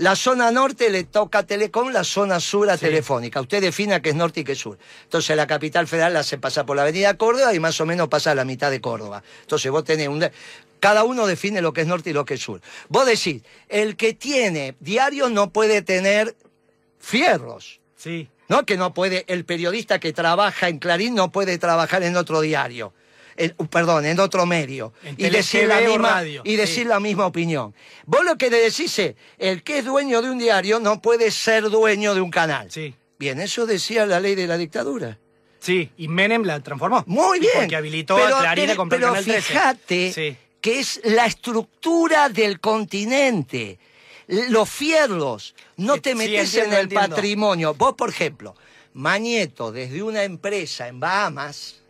[0.00, 3.38] La zona norte le toca a Telecom, la zona sur a Telefónica.
[3.42, 4.78] Usted defina qué es norte y qué es sur.
[5.02, 8.08] Entonces la capital federal la hace pasar por la avenida Córdoba y más o menos
[8.08, 9.22] pasa a la mitad de Córdoba.
[9.42, 10.26] Entonces vos tenés un...
[10.80, 12.62] Cada uno define lo que es norte y lo que es sur.
[12.88, 16.34] Vos decís, el que tiene diarios no puede tener
[16.98, 17.80] fierros.
[17.94, 18.30] Sí.
[18.48, 18.64] ¿No?
[18.64, 22.94] Que no puede, el periodista que trabaja en Clarín no puede trabajar en otro diario.
[23.56, 24.92] Uh, perdón, en otro medio.
[25.16, 27.74] y decir, la misma, y decir la misma opinión.
[28.06, 31.70] Vos lo que decís es, el que es dueño de un diario no puede ser
[31.70, 32.70] dueño de un canal.
[32.70, 32.94] Sí.
[33.18, 35.18] Bien, eso decía la ley de la dictadura.
[35.60, 37.04] Sí, y Menem la transformó.
[37.06, 37.52] Muy bien.
[37.54, 39.42] Porque habilitó a Clarín a comprar pero Canal 13.
[39.42, 43.78] fíjate que es la estructura del continente.
[44.26, 45.54] Los fierros.
[45.76, 47.74] No te metes en el patrimonio.
[47.74, 48.54] Vos, por ejemplo,
[48.94, 51.80] Mañeto, desde una empresa en Bahamas,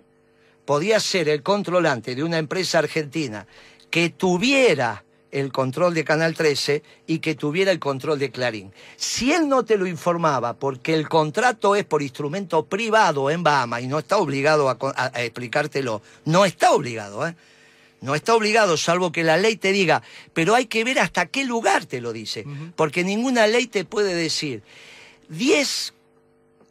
[0.71, 3.45] podía ser el controlante de una empresa argentina
[3.91, 5.03] que tuviera
[5.33, 8.73] el control de Canal 13 y que tuviera el control de Clarín.
[8.95, 13.83] Si él no te lo informaba, porque el contrato es por instrumento privado en Bahamas
[13.83, 17.35] y no está obligado a, explicártelo, no está obligado, ¿eh?
[18.01, 20.05] No está obligado, salvo que la ley te diga,
[20.35, 22.45] pero hay que ver hasta qué lugar te lo dice,
[22.77, 24.63] porque ninguna ley te puede decir
[25.31, 25.95] 10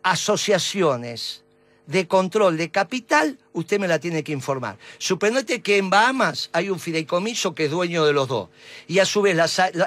[0.04, 1.44] asociaciones
[1.90, 4.78] de control de capital, usted me la tiene que informar.
[5.00, 8.50] Suponete que en Bahamas hay un fideicomiso que es dueño de los dos.
[8.88, 9.36] Y a su vez,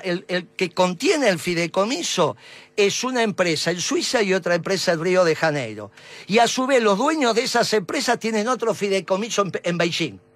[0.03, 2.37] el, que contiene el fideicomiso
[2.75, 5.93] es una empresa en Suiza y otra empresa en Río de Janeiro.
[6.27, 10.32] Y a su vez, los dueños de esas empresas tienen otro fideicomiso en Beijing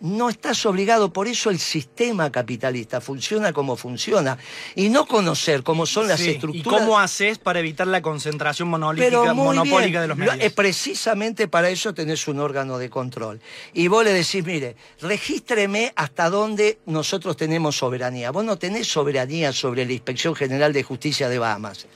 [0.00, 4.38] no estás obligado, por eso el sistema capitalista funciona como funciona
[4.74, 6.80] y no conocer cómo son las estructuras.
[6.80, 10.36] ¿Y cómo haces para evitar la concentración monopólica de los medios?
[10.40, 13.40] Es precisamente para eso tenés un órgano de control.
[13.74, 18.30] Y vos le decís, mire, regístreme hasta dónde nosotros tenemos soberanía.
[18.30, 21.86] Vos no tenés soberanía sobre la Inspección General de Justicia de Bahamas.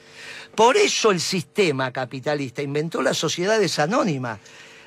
[0.54, 4.38] Por eso el sistema capitalista inventó las sociedades anónimas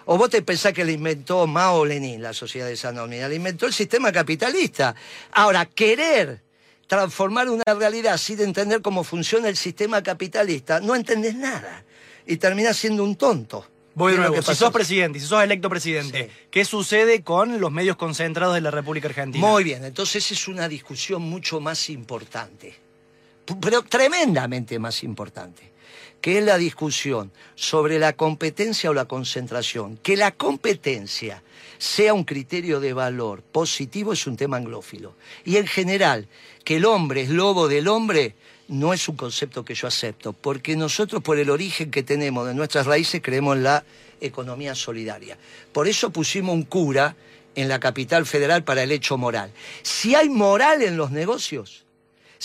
[0.05, 3.29] ¿O vos te pensás que le inventó Mao Lenin la sociedad de anónimas?
[3.29, 4.95] Le inventó el sistema capitalista.
[5.31, 6.41] Ahora, querer
[6.85, 11.83] transformar una realidad sin entender cómo funciona el sistema capitalista, no entendés nada.
[12.27, 13.65] Y terminás siendo un tonto.
[13.95, 17.95] Voy de nuevo, si sos presidente, si sos electo presidente, ¿qué sucede con los medios
[17.95, 19.47] concentrados de la República Argentina?
[19.47, 22.75] Muy bien, entonces es una discusión mucho más importante,
[23.61, 25.74] pero tremendamente más importante
[26.25, 31.43] que es la discusión sobre la competencia o la concentración, que la competencia
[31.77, 35.13] sea un criterio de valor positivo es un tema anglófilo.
[35.43, 36.27] Y en general,
[36.63, 38.33] que el hombre es lobo del hombre
[38.69, 42.55] no es un concepto que yo acepto, porque nosotros por el origen que tenemos de
[42.55, 43.83] nuestras raíces creemos en la
[44.19, 45.37] economía solidaria.
[45.71, 47.15] Por eso pusimos un cura
[47.53, 49.51] en la capital federal para el hecho moral.
[49.83, 51.84] Si hay moral en los negocios,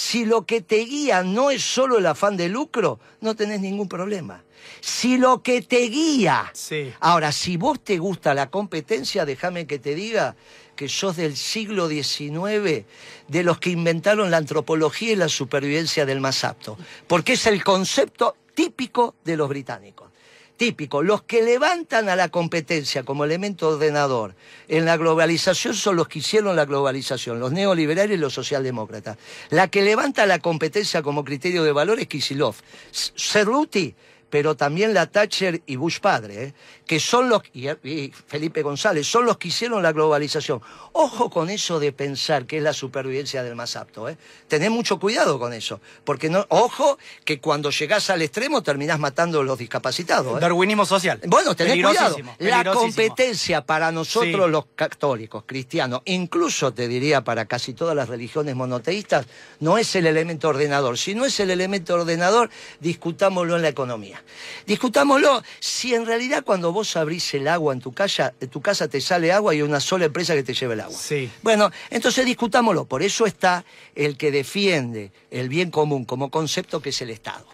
[0.00, 3.86] Si lo que te guía no es solo el afán de lucro, no tenés ningún
[3.86, 4.42] problema.
[4.80, 6.50] Si lo que te guía...
[6.54, 6.90] Sí.
[7.00, 10.36] Ahora, si vos te gusta la competencia, déjame que te diga
[10.74, 12.86] que sos del siglo XIX,
[13.28, 17.62] de los que inventaron la antropología y la supervivencia del más apto, porque es el
[17.62, 20.09] concepto típico de los británicos.
[20.60, 24.34] Típico, los que levantan a la competencia como elemento ordenador
[24.68, 29.16] en la globalización son los que hicieron la globalización, los neoliberales y los socialdemócratas.
[29.48, 32.56] La que levanta la competencia como criterio de valor es Kisilov.
[32.92, 33.94] Cerruti
[34.30, 36.54] pero también la Thatcher y Bush padre, ¿eh?
[36.86, 40.62] que son los, y, y Felipe González, son los que hicieron la globalización.
[40.92, 44.08] Ojo con eso de pensar que es la supervivencia del más apto.
[44.08, 44.16] ¿eh?
[44.48, 49.40] Tened mucho cuidado con eso, porque no, ojo que cuando llegás al extremo terminás matando
[49.40, 50.36] a los discapacitados.
[50.36, 50.40] ¿eh?
[50.40, 51.20] Darwinismo social.
[51.26, 52.16] Bueno, tened cuidado.
[52.38, 54.50] La competencia para nosotros Sí.
[54.50, 59.26] los católicos, cristianos, incluso te diría para casi todas las religiones monoteístas,
[59.60, 60.98] no es el elemento ordenador.
[60.98, 64.19] Si no es el elemento ordenador, discutámoslo en la economía.
[64.66, 68.88] Discutámoslo si en realidad cuando vos abrís el agua en tu casa, en tu casa
[68.88, 70.98] te sale agua y hay una sola empresa que te lleva el agua.
[70.98, 71.30] Sí.
[71.42, 72.84] Bueno, entonces discutámoslo.
[72.84, 77.46] Por eso está el que defiende el bien común como concepto que es el Estado.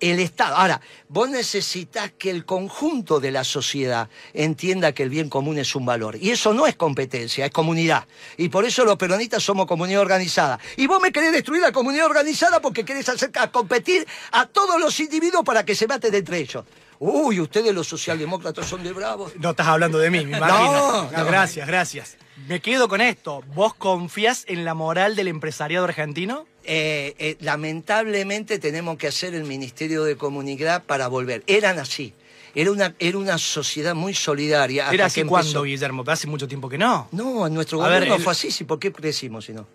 [0.00, 0.56] El Estado.
[0.56, 5.74] Ahora, vos necesitas que el conjunto de la sociedad entienda que el bien común es
[5.74, 6.16] un valor.
[6.16, 8.06] Y eso no es competencia, es comunidad.
[8.36, 10.58] Y por eso los peronistas somos comunidad organizada.
[10.76, 14.80] Y vos me querés destruir la comunidad organizada porque querés hacer a competir a todos
[14.80, 16.64] los individuos para que se maten entre ellos.
[16.98, 19.32] Uy, ustedes los socialdemócratas son de bravos.
[19.36, 20.72] No estás hablando de mí, me imagino.
[20.72, 21.24] No, no.
[21.24, 22.16] Gracias, gracias.
[22.48, 23.42] Me quedo con esto.
[23.54, 26.46] ¿Vos confías en la moral del empresariado argentino?
[26.64, 31.42] Eh, eh, lamentablemente tenemos que hacer el Ministerio de Comunidad para volver.
[31.46, 32.12] Eran así.
[32.54, 34.84] Era una, era una sociedad muy solidaria.
[34.88, 36.02] ¿Era que así cuándo, Guillermo?
[36.06, 37.08] Hace mucho tiempo que no.
[37.12, 38.50] No, en nuestro A ver, gobierno el- fue así.
[38.50, 38.64] ¿sí?
[38.64, 39.66] ¿Por qué crecimos si no?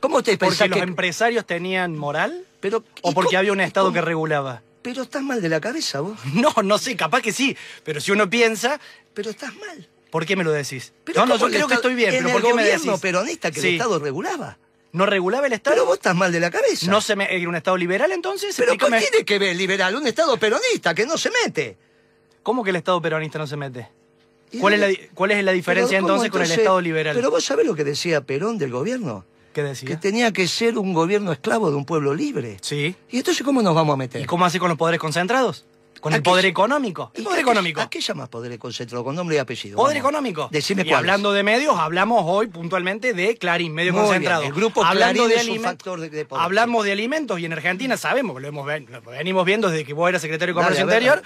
[0.00, 0.82] ¿Cómo te ¿Porque pensás los que...?
[0.84, 2.44] empresarios tenían moral?
[2.60, 4.62] Pero, ¿O ¿y porque cómo- había un Estado que regulaba?
[4.82, 6.18] Pero estás mal de la cabeza vos.
[6.34, 7.56] No, no sé, capaz que sí.
[7.84, 8.80] Pero si uno piensa,
[9.14, 9.88] Pero estás mal.
[10.14, 10.92] ¿Por qué me lo decís?
[11.02, 12.62] Pero no, no, ¿cómo yo creo que estoy bien, en pero el ¿por qué me
[12.62, 13.00] gobierno decís?
[13.00, 13.66] peronista que Sí.
[13.66, 14.58] el Estado regulaba.
[14.92, 15.74] ¿No regulaba el Estado?
[15.74, 16.88] Pero vos estás mal de la cabeza.
[16.88, 17.26] ¿No se me...
[17.36, 18.54] ¿Era un Estado liberal entonces?
[18.56, 19.96] Pero ¿qué tiene que ver liberal?
[19.96, 21.76] Un Estado peronista que no se mete.
[22.44, 23.88] ¿Cómo que el Estado peronista no se mete?
[24.60, 26.58] ¿Cuál es la, no- di- cuál es la diferencia ¿cómo entonces con el entonces?
[26.64, 27.16] Estado liberal?
[27.16, 29.24] Pero vos sabés lo que decía Perón del gobierno.
[29.52, 29.98] ¿Qué Que decía?
[29.98, 32.58] tenía que ser un gobierno esclavo de un pueblo libre.
[32.60, 32.94] Sí.
[33.10, 34.22] ¿Y entonces cómo nos vamos a meter?
[34.22, 35.64] ¿Y cómo hace con los poderes concentrados?
[36.04, 37.10] ¿Con ¿A el poder económico?
[37.14, 37.80] ¿Y ¿El poder económico?
[37.80, 39.02] ¿A qué llamas poder concentrado?
[39.02, 39.76] Con nombre y apellido.
[39.78, 40.10] Poder Vamos.
[40.10, 40.48] económico.
[40.52, 40.98] Decime y cuál.
[40.98, 44.42] hablando de medios, hablamos hoy puntualmente de Clarín, medio Muy bien, concentrado.
[44.42, 47.40] el grupo hablando Clarín de es un alimentos, factor de- de poder, Hablamos de alimentos
[47.40, 50.60] y en Argentina sabemos, lo hemos lo venimos viendo desde que vos eras secretario de
[50.60, 51.22] Dale, Comercio ver, Interior,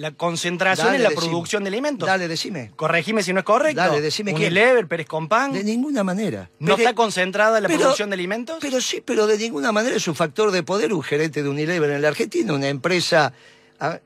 [0.00, 1.26] la concentración Dale, en la decime.
[1.28, 2.06] producción de alimentos.
[2.06, 2.70] Dale, decime.
[2.76, 3.80] Corregime si no es correcto.
[3.80, 4.52] Dale, decime quién.
[4.52, 5.52] Unilever, Pérez Compán.
[5.52, 6.48] De ninguna manera.
[6.60, 8.58] ¿No está concentrada la pero- producción de alimentos?
[8.60, 11.90] Pero sí, pero de ninguna manera es un factor de poder un gerente de Unilever
[11.90, 13.32] en la Argentina, una empresa
[13.80, 13.98] ah,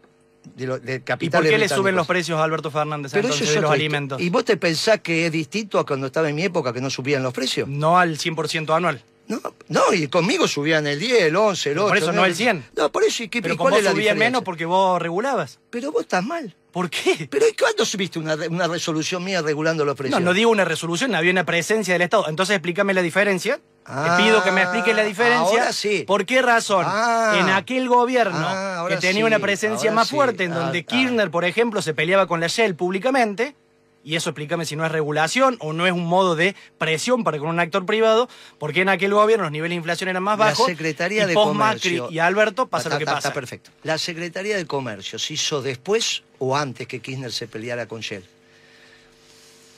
[0.56, 3.42] de, lo- de ¿Y por qué le suben los precios a Alberto Fernández Pero entonces
[3.48, 4.20] eso es de los alimentos?
[4.20, 6.90] ¿Y vos te pensás que es distinto a cuando estaba en mi época que no
[6.90, 7.68] subían los precios?
[7.68, 9.02] No al 100% anual.
[9.30, 11.88] No, no, y conmigo subían el 10, el 11, el 8.
[11.88, 12.66] Por eso no el 100.
[12.76, 14.26] No, por eso, ¿y qué, Pero cuál vos es la subían diferencia?
[14.30, 15.58] menos porque vos regulabas.
[15.70, 16.56] Pero vos estás mal.
[16.72, 17.26] ¿Por qué?
[17.30, 20.20] Pero ¿y cuándo subiste una, re- una resolución mía regulando los precios?
[20.20, 22.28] No, no digo una resolución, había una presencia del Estado.
[22.28, 23.60] Entonces explícame la diferencia.
[23.86, 25.40] Ah, Te pido que me expliques la diferencia.
[25.60, 26.04] ahora sí.
[26.06, 26.84] ¿Por qué razón?
[26.86, 27.38] Ah.
[27.40, 30.14] en aquel gobierno Ah, que tenía sí, una presencia ahora más sí.
[30.14, 30.82] fuerte, en Ah, donde ah.
[30.86, 33.56] Kirchner, por ejemplo, se peleaba con la Shell públicamente,
[34.02, 37.38] y eso explícame si no es regulación o no es un modo de presión para
[37.38, 40.46] con un actor privado, porque en aquel gobierno los niveles de inflación eran más La
[40.46, 40.66] bajos.
[40.66, 42.08] Secretaría y de post Macri Comercio.
[42.10, 43.18] y Alberto pasa lo que pasa.
[43.18, 43.70] Está perfecto.
[43.82, 48.24] La Secretaría de Comercio se hizo después o antes que Kirchner se peleara con Shell.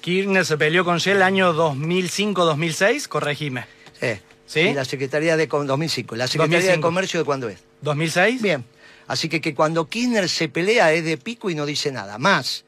[0.00, 3.66] Kirchner se peleó con Shell el año 2005-2006, corregime.
[4.00, 4.60] Eh, ¿Sí?
[4.60, 6.16] Y la Secretaría de Com- 2005.
[6.16, 6.76] La Secretaría 2005.
[6.76, 7.58] de Comercio de cuándo es.
[7.84, 8.40] ¿2006?
[8.40, 8.64] Bien.
[9.06, 12.18] Así que, que cuando Kirchner se pelea es de pico y no dice nada.
[12.18, 12.64] Más,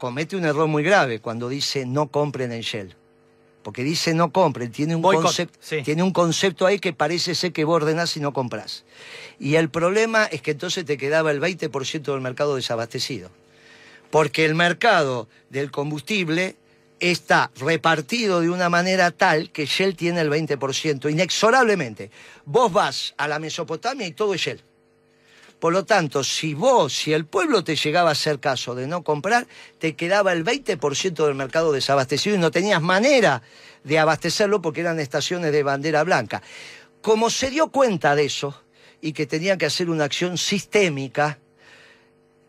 [0.00, 2.96] comete un error muy grave cuando dice no compren en Shell.
[3.62, 5.82] Porque dice no compren, tiene un, concepto, sí.
[5.82, 8.84] tiene un concepto ahí que parece ser que vos ordenás y no compras.
[9.38, 13.30] Y el problema es que entonces te quedaba el 20% del mercado desabastecido.
[14.10, 16.56] Porque el mercado del combustible
[16.98, 22.10] está repartido de una manera tal que Shell tiene el 20%, inexorablemente.
[22.46, 24.62] Vos vas a la Mesopotamia y todo es Shell.
[25.60, 29.04] Por lo tanto, si vos, si el pueblo te llegaba a hacer caso de no
[29.04, 29.46] comprar,
[29.78, 33.42] te quedaba el 20% del mercado desabastecido y no tenías manera
[33.84, 36.42] de abastecerlo porque eran estaciones de bandera blanca.
[37.02, 38.62] Como se dio cuenta de eso
[39.02, 41.38] y que tenía que hacer una acción sistémica,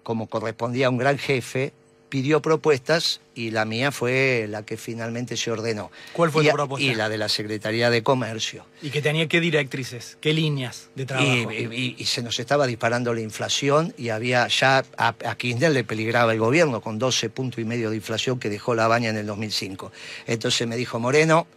[0.04, 1.74] como correspondía a un gran jefe,
[2.12, 5.90] pidió propuestas y la mía fue la que finalmente se ordenó.
[6.12, 6.92] ¿Cuál fue y, tu propuesta?
[6.92, 8.66] Y la de la Secretaría de Comercio.
[8.82, 11.52] ¿Y que tenía qué directrices, qué líneas de trabajo?
[11.54, 15.72] Y, y- y se nos estaba disparando la inflación y había ya a, a Kirchner
[15.72, 19.10] le peligraba el gobierno con 12 puntos y medio de inflación que dejó la baña
[19.10, 19.92] en el 2005.
[20.28, 21.48] Entonces me dijo Moreno,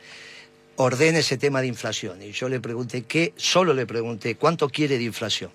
[0.76, 2.22] ordene ese tema de inflación.
[2.22, 5.50] Y yo le pregunté qué, solo le pregunté cuánto quiere de inflación.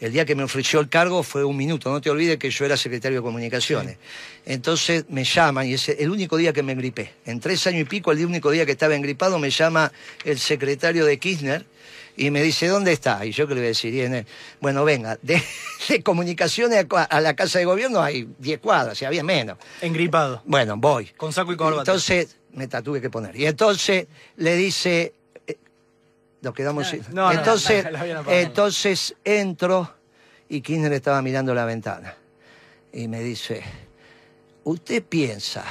[0.00, 2.64] El día que me ofreció el cargo fue un minuto, no te olvides que yo
[2.64, 3.98] era secretario de comunicaciones.
[4.46, 7.12] Entonces me llaman y es el único día que me engripé.
[7.26, 9.92] En tres años y pico, el único día que estaba engripado, me llama
[10.24, 11.66] el secretario de Kirchner
[12.16, 13.24] y me dice, ¿dónde está?
[13.26, 14.26] Y yo que le voy a decir,
[14.60, 15.42] bueno, venga, de,
[15.88, 19.58] de comunicaciones a, a la casa de gobierno hay 10 cuadras, si había menos.
[19.82, 21.06] Engripado, Bueno, voy.
[21.16, 21.82] con saco y corbata.
[21.82, 23.36] Entonces, me tuve que poner.
[23.36, 25.12] Y entonces le dice,
[26.42, 28.42] nos quedamos sin- No, no, entonces, habían apagado.
[28.42, 29.94] entonces entro
[30.48, 32.14] y Kirchner estaba mirando la ventana.
[32.92, 33.62] Y me dice,
[34.64, 35.64] ¿usted piensa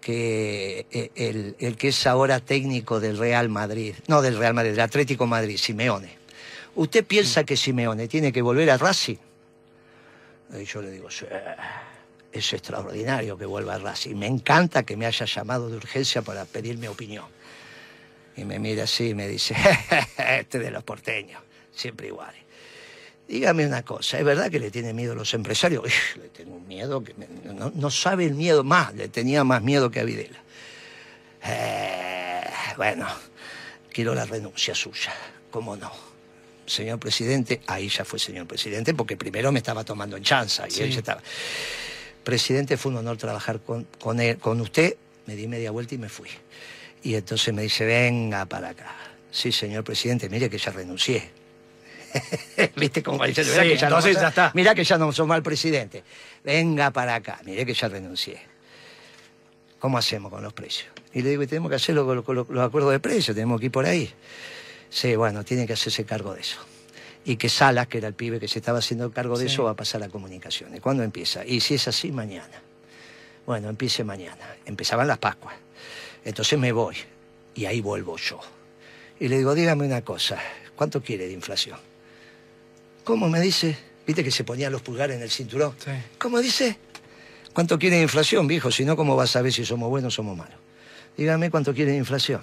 [0.00, 4.70] que eh, el, el que es ahora técnico del Real Madrid, no del Real Madrid,
[4.72, 6.16] del Atlético Madrid, Simeone,
[6.74, 9.16] ¿usted piensa que Simeone tiene que volver a Racing?
[10.60, 11.24] Y yo le digo, sí,
[12.30, 14.16] es extraordinario que vuelva a Racing.
[14.16, 17.24] Me encanta que me haya llamado de urgencia para pedir mi opinión.
[18.36, 19.54] Y me mira así y me dice,
[20.18, 21.40] este de los porteños,
[21.74, 22.40] siempre iguales.
[23.28, 25.84] Dígame una cosa, ¿es verdad que le tiene miedo a los empresarios?
[25.84, 29.44] Uy, le tengo un miedo que me- no, no sabe el miedo más, le tenía
[29.44, 30.40] más miedo que a Videla.
[31.44, 32.42] Eh,
[32.76, 33.06] bueno,
[33.92, 35.12] quiero la renuncia suya,
[35.50, 35.90] ¿cómo no?
[36.66, 40.70] Señor presidente, ahí ya fue señor presidente, porque primero me estaba tomando en chanza y
[40.70, 40.82] Sí.
[40.82, 41.22] él ya estaba.
[42.24, 45.98] Presidente, fue un honor trabajar con, con, él- con usted, me di media vuelta y
[45.98, 46.28] me fui.
[47.02, 48.94] Y entonces me dice, venga para acá.
[49.30, 51.30] Sí, señor presidente, mire que ya renuncié.
[52.76, 53.42] ¿Viste cómo dice?
[53.44, 54.50] Mirá Sí, que ya entonces no, ya está.
[54.54, 56.04] Mira que ya no somos mal presidente.
[56.44, 58.38] Venga para acá, mire que ya renuncié.
[59.78, 60.90] ¿Cómo hacemos con los precios?
[61.12, 64.12] Y le digo, tenemos que lo- los acuerdos de precios, tenemos que ir por ahí.
[64.90, 66.58] Sí, bueno, tiene que hacerse cargo de eso.
[67.24, 69.54] Y que Salas, que era el pibe que se estaba haciendo cargo de Sí.
[69.54, 70.80] eso, va a pasar a comunicaciones.
[70.80, 71.44] ¿Cuándo empieza?
[71.44, 72.60] Y si es así, mañana.
[73.46, 74.56] Bueno, empiece mañana.
[74.66, 75.54] Empezaban las Pascuas.
[76.24, 76.96] Entonces me voy
[77.54, 78.40] y ahí vuelvo yo.
[79.18, 80.40] Y le digo, dígame una cosa,
[80.76, 81.78] ¿cuánto quiere de inflación?
[83.04, 83.76] ¿Cómo me dice?
[84.06, 85.74] ¿Viste que se ponía los pulgares en el cinturón?
[85.84, 85.90] Sí.
[86.18, 86.78] ¿Cómo dice?
[87.52, 88.70] ¿Cuánto quiere de inflación, viejo?
[88.70, 90.58] Si no, ¿cómo vas a saber si somos buenos o somos malos?
[91.16, 92.42] Dígame cuánto quiere de inflación.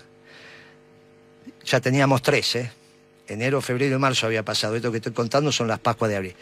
[1.65, 2.71] Ya teníamos tres, ¿eh?
[3.27, 4.75] Enero, febrero y marzo había pasado.
[4.75, 6.35] Esto que estoy contando son las Pascuas de abril.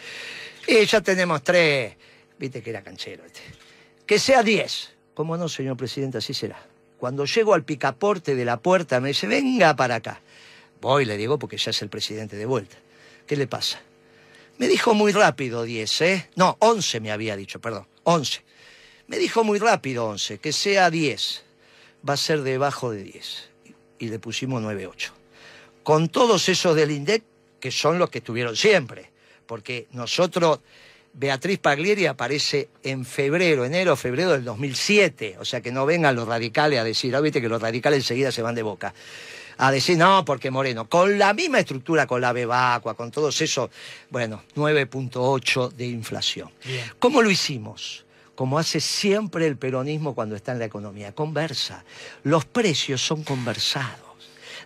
[0.68, 1.96] Y ya tenemos tres.
[2.38, 3.42] Viste que era canchero este.
[4.06, 4.94] Que sea diez.
[5.14, 6.18] ¿Cómo no, señor presidente?
[6.20, 6.67] Así será.
[6.98, 10.22] Cuando llego al picaporte de la puerta me dice, venga para acá.
[10.82, 12.78] Voy, le digo, porque ya es el presidente de vuelta.
[13.26, 13.82] ¿Qué le pasa?
[14.58, 16.30] Me dijo muy rápido 10, ¿eh?
[16.36, 18.44] No, 11 me había dicho, perdón, 11.
[19.08, 21.44] Me dijo muy rápido 11, que sea 10.
[22.08, 23.50] Va a ser debajo de 10.
[24.00, 25.12] Y le pusimos 9-8.
[25.84, 27.24] Con todos esos del INDEC,
[27.60, 29.12] que son los que estuvieron siempre.
[29.46, 30.60] Porque nosotros,
[31.20, 35.38] Beatriz Paglieri aparece en febrero, enero, febrero del 2007.
[35.40, 38.32] O sea que no vengan los radicales a decir, ah, viste que los radicales enseguida
[38.32, 38.94] se van de boca
[39.58, 43.72] a decir, no, porque Moreno, con la misma estructura, con la Bebacua, con todos esos,
[44.10, 46.52] bueno, 9.8 de inflación.
[46.64, 46.86] Bien.
[47.00, 48.06] ¿Cómo lo hicimos?
[48.36, 51.84] Como hace siempre el peronismo cuando está en la economía, conversa.
[52.24, 53.98] Los precios son conversados.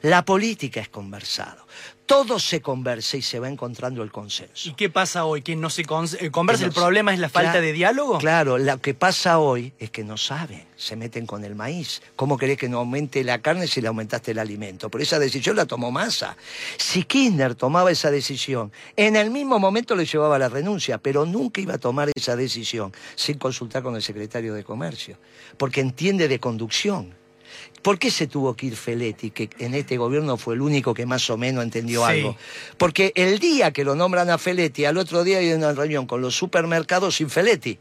[0.02, 1.66] La política es conversado.
[2.12, 4.68] Todo se conversa y se va encontrando el consenso.
[4.70, 5.42] ¿Y qué pasa hoy?
[5.42, 6.66] ¿Que no se con- eh, conversa?
[6.66, 8.18] ¿El problema es la falta Claro, de diálogo?
[8.18, 12.02] Claro, lo que pasa hoy es que no saben, se meten con el maíz.
[12.18, 14.90] ¿Cómo querés que no aumente la carne si le aumentaste el alimento?
[14.90, 16.36] Pero esa decisión la tomó Massa.
[16.78, 21.62] Si Kirchner tomaba esa decisión, en el mismo momento le llevaba la renuncia, pero nunca
[21.62, 25.18] iba a tomar esa decisión sin consultar con el secretario de Comercio,
[25.58, 27.21] porque entiende de conducción.
[27.82, 31.06] ¿Por qué se tuvo que ir Feletti, que en este gobierno fue el único que
[31.06, 32.12] más o menos entendió Sí.
[32.12, 32.38] algo?
[32.78, 36.22] Porque el día que lo nombran a Feletti, al otro día hay una reunión con
[36.22, 37.80] los supermercados sin Feletti.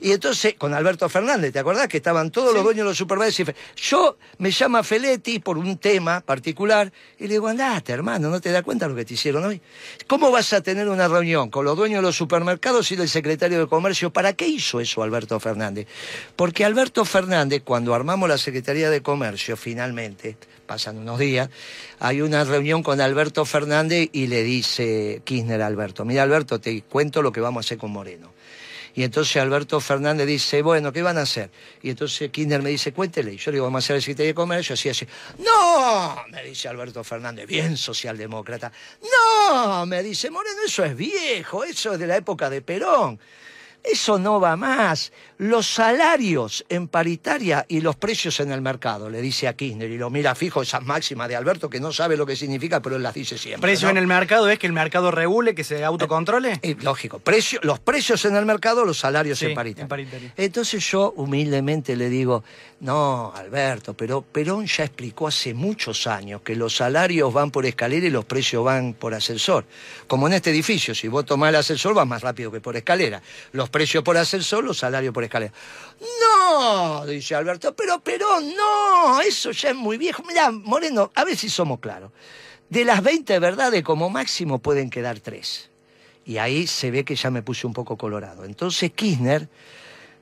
[0.00, 3.54] Y entonces, con Alberto Fernández, ¿te acordás que estaban todos los dueños de los Fe-
[3.76, 8.50] Yo me llama Feletti por un tema particular y le digo, andate, hermano, ¿no te
[8.50, 9.60] das cuenta lo que te hicieron hoy?
[10.06, 13.58] ¿Cómo vas a tener una reunión con los dueños de los supermercados y el secretario
[13.60, 14.10] de Comercio?
[14.12, 15.86] ¿Para qué hizo eso Alberto Fernández?
[16.36, 20.36] Porque Alberto Fernández, cuando armamos la Secretaría de Comercio, finalmente,
[20.66, 21.50] pasan unos días,
[21.98, 26.80] hay una reunión con Alberto Fernández y le dice Kirchner a Alberto, mira Alberto, te
[26.82, 28.32] cuento lo que vamos a hacer con Moreno.
[28.94, 31.50] Y entonces Alberto Fernández dice, bueno, ¿qué van a hacer?
[31.82, 33.32] Y entonces Kirchner me dice, cuéntele.
[33.32, 35.06] Y yo le digo, vamos a hacer el Secretaría de Comercio, así, así.
[35.38, 38.72] No, me dice Alberto Fernández, bien socialdemócrata.
[39.02, 43.18] No, me dice Moreno, eso es viejo, eso es de la época de Perón.
[43.82, 45.12] Eso no va más.
[45.40, 49.96] Los salarios en paritaria y los precios en el mercado, le dice a Kirchner, y
[49.96, 53.02] lo mira fijo esas máximas de Alberto, que no sabe lo que significa, pero él
[53.02, 53.62] las dice siempre.
[53.70, 53.92] ¿Precio ¿no?
[53.92, 56.60] en el mercado es que el mercado regule, que se autocontrole?
[56.60, 59.82] Eh, lógico, precio, los precios en el mercado, los salarios Sí, en paritaria.
[59.84, 60.34] en paritaria.
[60.36, 62.44] Entonces yo humildemente le digo,
[62.80, 68.06] no, Alberto, pero Perón ya explicó hace muchos años que los salarios van por escalera
[68.06, 69.64] y los precios van por ascensor.
[70.06, 73.22] Como en este edificio, si vos tomás el ascensor vas más rápido que por escalera.
[73.52, 75.29] Los precios por ascensor, los salarios por escalera.
[76.20, 80.22] No, dice Alberto, pero Perón, no, eso ya es muy viejo.
[80.24, 82.10] Mirá, Moreno, a ver si somos claros.
[82.68, 85.70] De las 20 verdades, como máximo pueden quedar tres.
[86.24, 88.44] Y ahí se ve que ya me puse un poco colorado.
[88.44, 89.48] Entonces Kirchner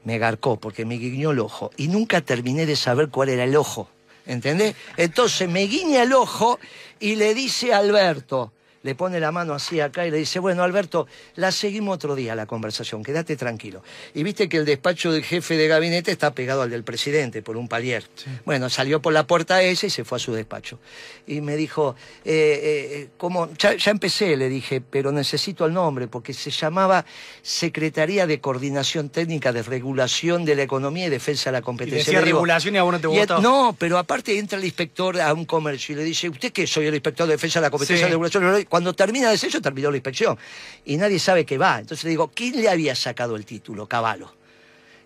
[0.05, 3.55] me garcó porque me guiñó el ojo y nunca terminé de saber cuál era el
[3.57, 3.89] ojo.
[4.27, 4.75] ¿Entendés?
[4.97, 6.59] Entonces me guiña el ojo
[7.01, 8.53] y le dice a Alberto,
[8.89, 12.35] le pone la mano así acá y le dice, bueno, Alberto, la seguimos otro día
[12.35, 13.83] la conversación, quédate tranquilo.
[14.15, 17.59] Y viste que el despacho del jefe de gabinete está pegado al del presidente por
[17.59, 18.05] un palier.
[18.47, 20.79] Bueno, salió por la puerta esa y se fue a su despacho.
[21.27, 22.61] Y me dijo, eh,
[23.05, 23.51] eh, ¿cómo?
[23.59, 27.05] Ya, ya empecé, le dije, pero necesito el nombre, porque se llamaba
[27.43, 31.99] Secretaría de Coordinación Técnica de Regulación de la Economía y Defensa de la Y Competencia.
[32.07, 34.65] decía Le digo, regulación y a vos no te y, no, pero aparte entra el
[34.65, 36.67] inspector a un comercio y le dice, ¿usted qué?
[36.67, 38.03] Soy el inspector de defensa de la competencia Sí.
[38.05, 38.67] de regulación.
[38.79, 40.39] Cuando termina de eso, terminó la inspección.
[40.85, 41.81] Y nadie sabe qué va.
[41.81, 43.89] Entonces le digo, ¿quién le había sacado el título?
[43.89, 44.38] Caballo.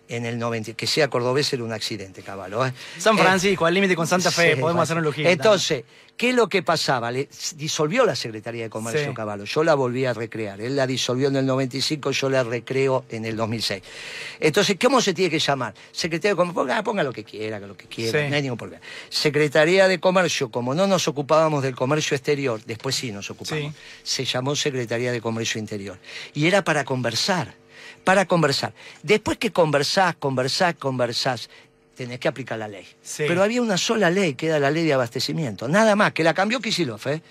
[0.09, 2.65] En el 90, que sea cordobés era un accidente, Caballo.
[2.65, 2.73] ¿eh?
[2.97, 5.31] San Eh, Francisco, al límite con Santa Fe, Sí, podemos hacer un logística.
[5.31, 5.85] Entonces,
[6.17, 7.09] ¿qué es lo que pasaba?
[7.09, 9.13] Le disolvió la Secretaría de Comercio Sí.
[9.13, 9.45] Caballo.
[9.45, 10.59] Yo la volví a recrear.
[10.59, 13.81] Él la disolvió en el 95, yo la recreo en el 2006.
[14.41, 15.73] Entonces, ¿cómo se tiene que llamar?
[15.93, 18.29] Secretaría de Comercio, ponga, ponga lo que quiera, lo que quiera, Sí.
[18.29, 18.81] no hay ningún problema.
[19.09, 23.73] Secretaría de Comercio, como no nos ocupábamos del comercio exterior, después sí nos ocupamos,
[24.03, 25.97] se llamó Secretaría de Comercio Interior.
[26.33, 27.55] Y era para conversar,
[28.03, 28.73] para conversar.
[29.01, 31.49] Después que conversás, conversás, conversás,
[31.95, 32.85] tenés que aplicar la ley.
[33.01, 33.23] Sí.
[33.27, 35.67] Pero había una sola ley, que era la ley de abastecimiento.
[35.67, 37.21] Nada más, que la cambió Kisilov, ¿eh?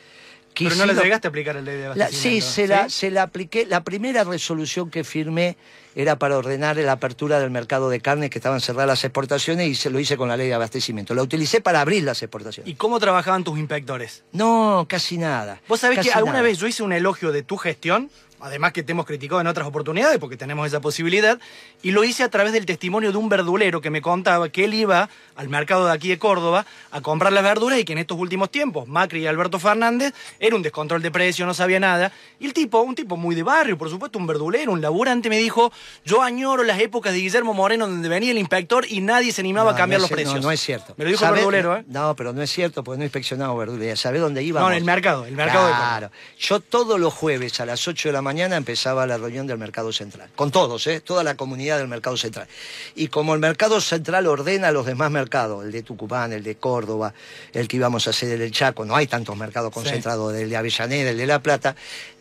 [0.55, 2.47] Pero no le Kicillof- llegaste a aplicar el ley de la- sí, abastecimiento.
[2.51, 3.65] se la, se la apliqué.
[3.67, 5.57] La primera resolución que firmé
[5.95, 9.75] era para ordenar la apertura del mercado de carne, que estaban cerradas las exportaciones, y
[9.75, 11.15] se lo hice con la ley de abastecimiento.
[11.15, 12.71] La utilicé para abrir las exportaciones.
[12.71, 14.25] ¿Y cómo trabajaban tus inspectores?
[14.33, 15.61] No, casi nada.
[15.69, 16.45] Vos sabés Casi que alguna nada.
[16.45, 18.11] vez yo hice un elogio de tu gestión,
[18.43, 21.39] además que te hemos criticado en otras oportunidades porque tenemos esa posibilidad,
[21.83, 24.75] y lo hice a través del testimonio de un verdulero que me contaba que él
[24.75, 28.19] iba al mercado de aquí de Córdoba a comprar las verduras y que en estos
[28.19, 32.13] últimos tiempos Macri y Alberto Fernández era un descontrol de precio, no sabía nada.
[32.41, 35.39] Y el tipo, un tipo muy de barrio, por supuesto, un verdulero, un laburante, me
[35.39, 35.73] dijo,
[36.05, 39.73] yo añoro las épocas de Guillermo Moreno donde venía el inspector y nadie se animaba
[39.73, 40.35] a cambiar no los precios.
[40.37, 40.95] No, no es cierto.
[40.97, 41.85] Me lo dijo el ¿Sabe- verdulero, ¿eh?
[41.87, 43.97] No, pero no es cierto, porque no he inspeccionado verdulería.
[43.97, 44.69] ¿Sabe dónde íbamos?
[44.69, 45.89] No, en el mercado, el mercado de Córdoba.
[45.99, 46.11] Claro.
[46.39, 49.93] Yo todos los jueves a las 8 de la mañana empezaba la reunión del Mercado
[49.93, 50.29] Central.
[50.35, 51.01] Con todos, ¿eh?
[51.01, 52.49] Toda la comunidad del Mercado Central.
[52.95, 56.57] Y como el Mercado Central ordena a los demás mercados, el de Tucumán, el de
[56.57, 57.15] Córdoba,
[57.53, 60.57] el que íbamos a hacer el del Chaco, no hay tantos mercados concentrados, el de
[60.57, 61.77] Avellaneda, el de La Plata.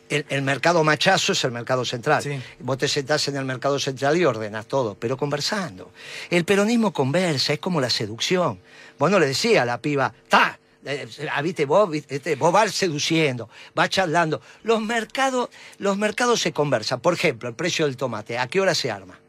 [0.09, 2.21] El, el mercado machazo es el mercado central.
[2.21, 2.37] Sí.
[2.59, 5.91] Vos te sentás en el mercado central y ordenás todo, pero conversando.
[6.29, 8.59] El peronismo conversa, es como la seducción.
[8.99, 10.59] Vos no le decías a la piba, ¡ta!
[10.85, 14.41] Eh, ah, viste, vos, viste, vos vas seduciendo, vas charlando.
[14.63, 16.99] Los mercados, los mercados se conversan.
[16.99, 19.19] Por ejemplo, el precio del tomate, ¿a qué hora se arma?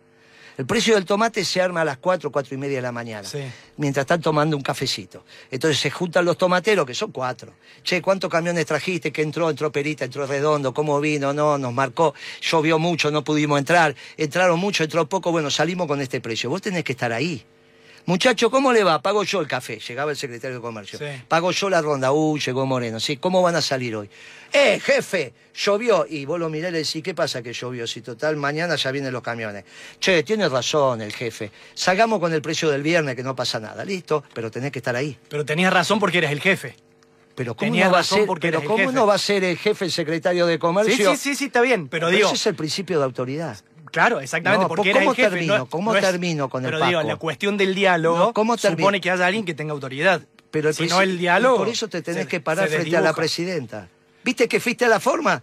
[0.59, 3.27] El precio del tomate se arma a las 4, cuatro y media de la mañana,
[3.27, 3.39] Sí.
[3.79, 5.25] mientras están tomando un cafecito.
[5.51, 7.55] Entonces se juntan los tomateros, que son cuatro.
[7.83, 9.11] Che, ¿cuántos camiones trajiste?
[9.13, 9.49] ¿Qué entró?
[9.49, 11.33] Entró Perita, entró Redondo, ¿cómo vino?
[11.33, 13.95] No, nos marcó, llovió mucho, no pudimos entrar.
[14.19, 16.51] Entraron mucho, entró poco, bueno, salimos con este precio.
[16.51, 17.45] Vos tenés que estar ahí.
[18.05, 19.01] Muchacho, ¿cómo le va?
[19.01, 19.79] Pago yo el café.
[19.79, 20.99] Llegaba el secretario de Comercio.
[20.99, 21.05] Sí.
[21.29, 22.13] Pago yo la ronda.
[22.13, 22.99] Uy, llegó Moreno.
[22.99, 24.11] Sí, ¿cómo van a salir hoy?
[24.53, 25.33] ¡Eh, jefe!
[25.55, 26.05] Llovió.
[26.09, 27.87] Y vos lo mirás y le decís, ¿qué pasa que llovió?
[27.87, 29.65] Si total, mañana ya vienen los camiones.
[30.01, 31.53] Che, tiene razón el jefe.
[31.75, 33.85] Salgamos con el precio del viernes, que no pasa nada.
[33.85, 35.17] Listo, pero tenés que estar ahí.
[35.29, 36.75] Pero tenías razón porque eres el jefe.
[37.35, 38.93] Pero ¿cómo, no va, a ser, pero ¿cómo jefe.
[38.93, 41.11] no va a ser el jefe el secretario de Sí, Comercio?
[41.13, 41.89] sí, sí, sí, está bien.
[41.89, 43.59] Pero, Pero digo, ese es el principio de autoridad.
[43.93, 45.31] Claro, exactamente, No, porque ¿cómo eres el jefe.
[45.31, 45.59] termino?
[45.59, 48.81] no- ¿Cómo no es- termino con el Pero digo, la cuestión del diálogo ¿cómo termino?
[48.81, 50.23] supone que haya alguien que tenga autoridad.
[50.51, 51.57] Pero si no el diálogo.
[51.59, 53.89] Por eso te tenés se- que parar frente a la presidenta.
[54.25, 55.43] ¿Viste que fuiste a la forma?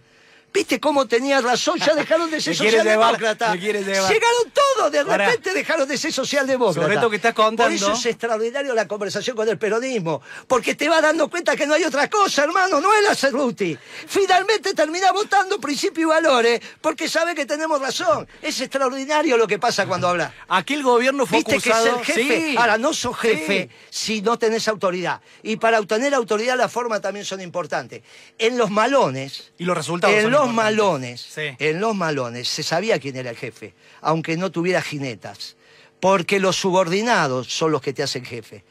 [0.52, 1.78] ¿Viste cómo tenía razón?
[1.78, 3.18] Ya dejaron de ser llevar.
[3.20, 6.82] Llegaron todos, de repente dejaron de ser socialdemócratas.
[6.82, 10.20] Sobre esto que estás contando- Por eso es extraordinario la conversación con el peronismo.
[10.48, 12.80] Porque te vas dando cuenta que no hay otra cosa, hermano.
[12.80, 13.76] No es la Cerruti.
[14.08, 18.26] Finalmente termina votando principios y valores porque sabe que tenemos razón.
[18.42, 20.34] Es extraordinario lo que pasa cuando habla.
[20.48, 21.98] Aquel gobierno fue Viste que es acusado...
[22.00, 22.22] el jefe.
[22.50, 22.56] Sí.
[22.58, 24.14] Ahora, no sos jefe Sí.
[24.16, 25.20] si no tenés autoridad.
[25.42, 28.02] Y para obtener autoridad las formas también son importantes.
[28.38, 31.42] En los malones, Y los resultados en son los los malones, Sí.
[31.58, 35.56] en los malones se sabía quién era el jefe, aunque no tuviera jinetas,
[36.00, 38.64] porque los subordinados son los que te hacen jefe.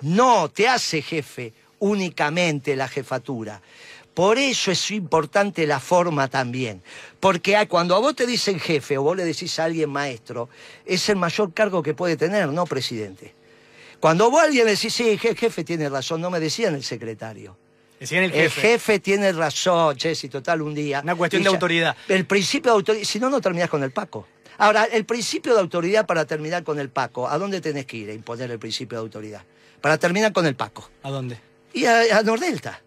[0.00, 3.60] No te hace jefe únicamente la jefatura.
[4.14, 6.82] Por eso es importante la forma también.
[7.20, 10.48] Porque cuando a vos te dicen jefe o vos le decís a alguien maestro,
[10.86, 13.34] es el mayor cargo que puede tener, no presidente.
[14.00, 17.56] Cuando vos a alguien le decís, sí, jefe tiene razón, no me decían el secretario.
[17.98, 18.98] Decían el El jefe.
[18.98, 21.00] tiene razón, si total un día.
[21.02, 21.96] Una cuestión de autoridad.
[22.08, 24.26] El principio de autoridad, si no, no terminás con el Paco.
[24.58, 28.10] Ahora, el principio de autoridad para terminar con el Paco, ¿a dónde tenés que ir
[28.10, 29.42] a imponer el principio de autoridad?
[29.80, 30.90] Para terminar con el Paco.
[31.02, 31.38] ¿A dónde?
[31.72, 32.80] Y a, a Nordelta.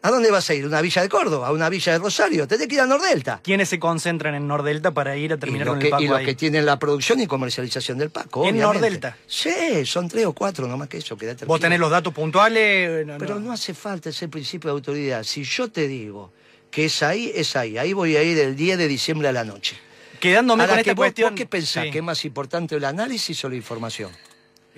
[0.00, 0.64] ¿A dónde vas a ir?
[0.64, 1.48] ¿A una villa de Córdoba?
[1.48, 2.46] ¿A una villa de Rosario?
[2.46, 3.40] Tenés que ir a Nordelta.
[3.42, 6.06] ¿Quiénes se concentran en Nordelta para ir a terminar los con que, el Paco y
[6.08, 6.24] los ahí?
[6.24, 8.44] que tienen la producción y comercialización del Paco.
[8.44, 8.62] ¿En obviamente.
[8.80, 9.16] Nordelta?
[9.26, 11.16] Sí, son tres o cuatro, nomás que eso.
[11.16, 13.04] quedate ¿Vos tenés los datos puntuales?
[13.06, 13.40] No, Pero no.
[13.46, 15.24] no hace falta ese principio de autoridad.
[15.24, 16.32] Si yo te digo
[16.70, 17.76] que es ahí, es ahí.
[17.76, 19.76] Ahí voy a ir el 10 de diciembre a la noche.
[20.20, 21.30] Quedándome Ahora, con esta cuestión.
[21.30, 21.84] ¿vos qué pensás?
[21.84, 21.90] Sí.
[21.90, 24.10] ¿Que es más importante el análisis o la información?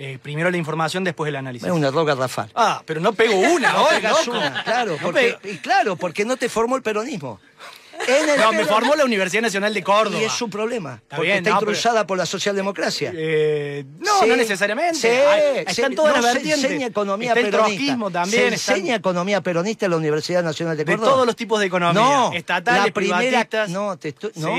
[0.03, 1.67] Eh, primero la información, después el análisis.
[1.69, 2.51] Es un error garrafal.
[2.55, 3.97] Ah, pero no pego una, No hoy,
[4.29, 7.39] una, claro, No porque, pego- y claro, porque no te formó el peronismo.
[8.09, 10.21] El No, me formó la Universidad Nacional de Córdoba.
[10.21, 13.13] Y es su problema, Está porque bien, está no, pero- intrusada por la socialdemocracia.
[13.15, 14.97] Eh, no, Sí, no necesariamente.
[14.99, 16.65] sí, Hay- sí, están todas no las se vertientes.
[16.65, 17.93] enseña economía Está peronista.
[18.13, 18.31] también.
[18.49, 21.13] Se están enseña economía peronista en la Universidad Nacional de de Córdoba.
[21.13, 22.01] todos los tipos de economía.
[22.03, 23.69] No, estatales, la primera, privatistas.
[23.71, 24.55] no, te no,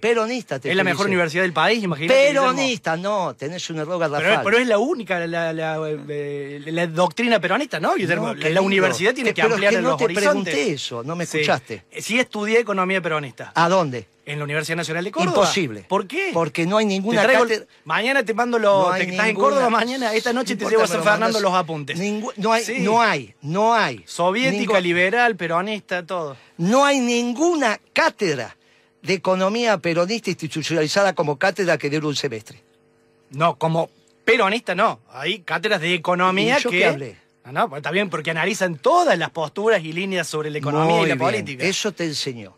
[0.00, 1.10] peronista te es la mejor diciendo.
[1.12, 2.14] universidad del país, imagínate.
[2.28, 4.22] Peronista, no, tenés un error garrafal.
[4.30, 5.78] Pero, pero es la única, la, la-
[6.08, 7.94] eh, la doctrina peronista, ¿no?
[7.96, 10.52] No, la, universidad tiene que- ampliar que no los te horizontes.
[10.54, 11.84] pregunté eso, no me escuchaste.
[12.00, 13.52] Sí estudié economía peronista.
[13.54, 14.06] ¿A dónde?
[14.26, 15.32] En la Universidad Nacional de Córdoba.
[15.38, 15.84] Imposible.
[15.88, 16.30] ¿Por qué?
[16.32, 18.88] Porque no hay Te ninguna traigo- cátedra- Mañana te mando los.
[18.88, 21.40] No te- estás en Córdoba mañana, esta noche No te importa, llevo a San Fernando
[21.40, 21.98] los apuntes.
[21.98, 22.78] Ningú- no hay, Sí.
[22.80, 24.02] no hay, no hay.
[24.06, 26.36] Soviética, Ningú- liberal, peronista, todo.
[26.58, 28.56] No hay ninguna cátedra
[29.02, 32.62] de economía peronista institucionalizada como cátedra que dure un semestre.
[33.30, 33.90] No, como
[34.24, 35.00] peronista no.
[35.12, 36.78] Hay cátedras de economía ¿Y yo que.
[36.78, 37.16] qué hablé?
[37.42, 40.96] Ah, no, pues está bien, porque analizan todas las posturas y líneas sobre la economía
[40.96, 41.18] Muy y la bien.
[41.18, 41.64] política.
[41.64, 42.54] Eso te enseñó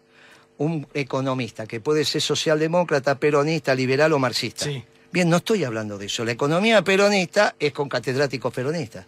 [0.63, 4.67] un economista que puede ser socialdemócrata, peronista, liberal o marxista.
[4.67, 4.85] Sí.
[5.11, 6.25] Bien, no estoy hablando de eso.
[6.25, 9.05] La economía peronista es con catedráticos peronistas.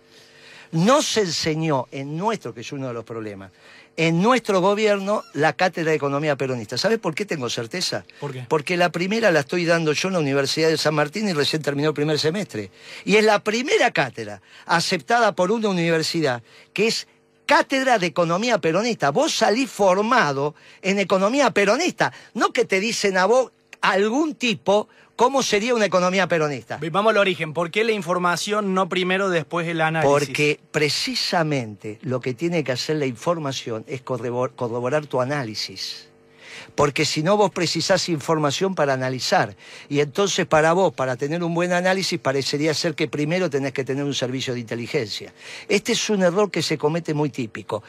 [0.72, 3.52] No se enseñó en nuestro, que es uno de los problemas,
[3.96, 6.76] en nuestro gobierno la cátedra de economía peronista.
[6.76, 8.05] ¿Sabes por qué tengo certeza?
[8.18, 8.44] ¿Por qué?
[8.48, 11.62] Porque la primera la estoy dando yo en la Universidad de San Martín y recién
[11.62, 12.72] terminó el primer semestre.
[13.05, 16.42] Y es la primera cátedra aceptada por una universidad
[16.72, 17.07] que es
[17.47, 19.11] cátedra de economía peronista.
[19.11, 25.42] Vos salís formado en economía peronista, no que te dicen a vos algún tipo cómo
[25.42, 26.78] sería una economía peronista.
[26.90, 27.53] Vamos al origen.
[27.53, 30.11] ¿Por qué la información no primero, después el análisis?
[30.11, 36.09] Porque precisamente lo que tiene que hacer la información es corrobor- corroborar tu análisis.
[36.74, 39.57] Porque si no vos precisás información para analizar.
[39.88, 43.84] Y entonces para vos, para tener un buen análisis, parecería ser que primero tenés que
[43.84, 45.32] tener un servicio de inteligencia.
[45.68, 47.82] Este es un error que se comete muy típico.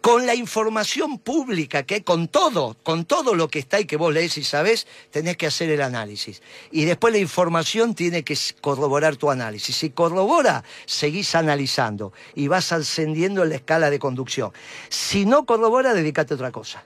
[0.00, 4.12] Con la información pública, que con todo, con todo lo que está y que vos
[4.12, 6.42] lees y sabés, tenés que hacer el análisis.
[6.70, 9.74] Y después la información tiene que corroborar tu análisis.
[9.74, 14.52] Si corrobora, seguís analizando y vas ascendiendo en la escala de conducción.
[14.90, 16.84] Si no corrobora, dedícate a otra cosa.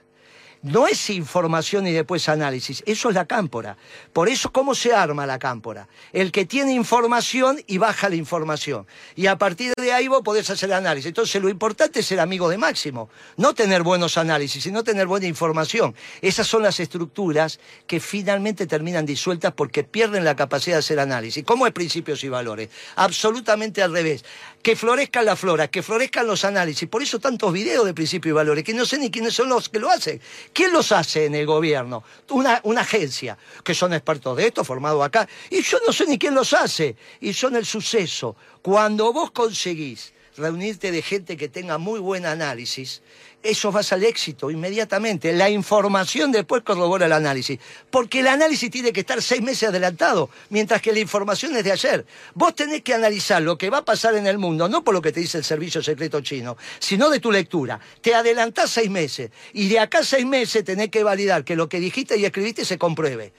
[0.61, 3.77] No es información y después análisis, eso es la cámpora.
[4.11, 5.87] Por eso, ¿cómo se arma la cámpora?
[6.11, 8.85] El que tiene información y baja la información.
[9.15, 11.07] Y a partir de ahí vos podés hacer análisis.
[11.07, 13.09] Entonces, lo importante es ser amigo de Máximo.
[13.37, 15.95] No tener buenos análisis, sino tener buena información.
[16.21, 21.45] Esas son las estructuras que finalmente terminan disueltas porque pierden la capacidad de hacer análisis.
[21.45, 22.69] ¿Cómo es principios y valores?
[22.97, 24.25] Absolutamente al revés.
[24.61, 26.87] Que florezcan las floras, que florezcan los análisis.
[26.89, 29.69] Por eso tantos videos de principios y valores, que no sé ni quiénes son los
[29.69, 30.21] que lo hacen.
[30.53, 32.03] ¿Quién los hace en el gobierno?
[32.29, 35.27] Una, una agencia, que son expertos de esto, formados acá.
[35.49, 36.95] Y yo no sé ni quién los hace.
[37.21, 38.35] Y son el suceso.
[38.61, 43.01] Cuando vos conseguís reunirte de gente que tenga muy buen análisis,
[43.41, 45.31] eso vas al éxito inmediatamente.
[45.31, 47.59] La información después corrobora el análisis.
[47.89, 51.71] Porque el análisis tiene que estar seis meses adelantado, mientras que la información es de
[51.71, 52.05] ayer.
[52.33, 55.01] Vos tenés que analizar lo que va a pasar en el mundo, no por lo
[55.01, 57.79] que te dice el servicio secreto chino, sino de tu lectura.
[58.01, 61.79] Te adelantás seis meses y de acá seis meses tenés que validar que lo que
[61.79, 63.31] dijiste y escribiste se compruebe.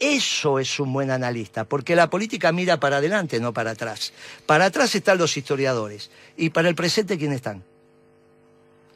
[0.00, 4.12] Eso es un buen analista, porque la política mira para adelante, no para atrás.
[4.46, 6.10] Para atrás están los historiadores.
[6.36, 7.64] ¿Y para el presente quién están?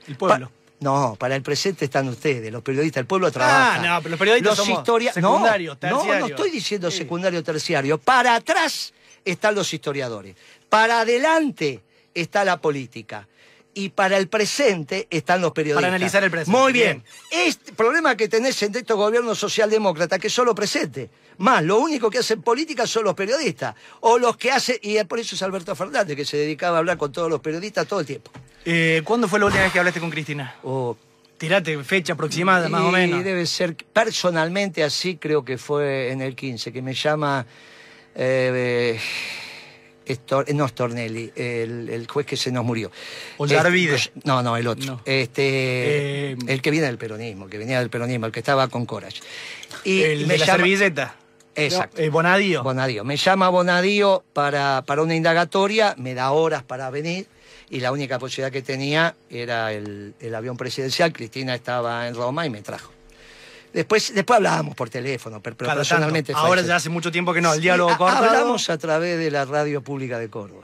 [0.06, 0.46] El pueblo.
[0.48, 3.00] Pa- no, para el presente están ustedes, los periodistas.
[3.02, 3.74] El pueblo trabaja.
[3.74, 6.98] Ah, no, pero los periodistas somos historia- secundarios, no, no, estoy diciendo Sí.
[6.98, 7.98] secundario terciario.
[7.98, 8.92] Para atrás
[9.24, 10.34] están los historiadores.
[10.68, 11.80] Para adelante
[12.14, 13.28] está la política.
[13.74, 15.82] Y para el presente están los periodistas.
[15.82, 16.58] Para analizar el presente.
[16.58, 17.02] Muy bien.
[17.30, 21.10] Este problema que tenés en estos gobiernos socialdemócratas que solo presente.
[21.38, 23.74] Más, lo único que hacen política son los periodistas.
[24.00, 26.98] O los que hacen, y por eso es Alberto Fernández, que se dedicaba a hablar
[26.98, 28.30] con todos los periodistas todo el tiempo.
[28.64, 30.54] Eh, ¿Cuándo fue la última vez que hablaste con Cristina?
[30.62, 30.96] O
[31.38, 33.24] Tirate fecha aproximada, más o Y menos.
[33.24, 37.44] debe ser, personalmente así creo que fue en el 15, que me llama,
[38.14, 39.00] eh, eh,
[40.06, 42.90] Estor- no Stornelli, el, el juez que se nos murió.
[43.38, 43.94] Ollarvide.
[43.96, 44.84] Este, no, no, el otro.
[44.84, 45.00] No.
[45.04, 48.68] Este, Eh, el que viene del peronismo, el que venía del peronismo, el que estaba
[48.68, 49.16] con Corach.
[49.84, 51.16] Y el me de la llama- servilleta.
[51.54, 51.98] Exacto.
[51.98, 52.62] No, eh, Bonadío.
[52.62, 53.04] Bonadío.
[53.04, 57.26] Me llama Bonadío para, para una indagatoria, me da horas para venir
[57.68, 61.12] y la única posibilidad que tenía era el, el avión presidencial.
[61.12, 62.90] Cristina estaba en Roma y me trajo.
[63.72, 66.46] Después, después hablábamos por teléfono, pero, Cada personalmente tanto.
[66.46, 68.26] Ahora ya hace mucho tiempo que no, el Sí, diálogo cortado.
[68.26, 70.62] Hablamos a través de la radio pública de Córdoba.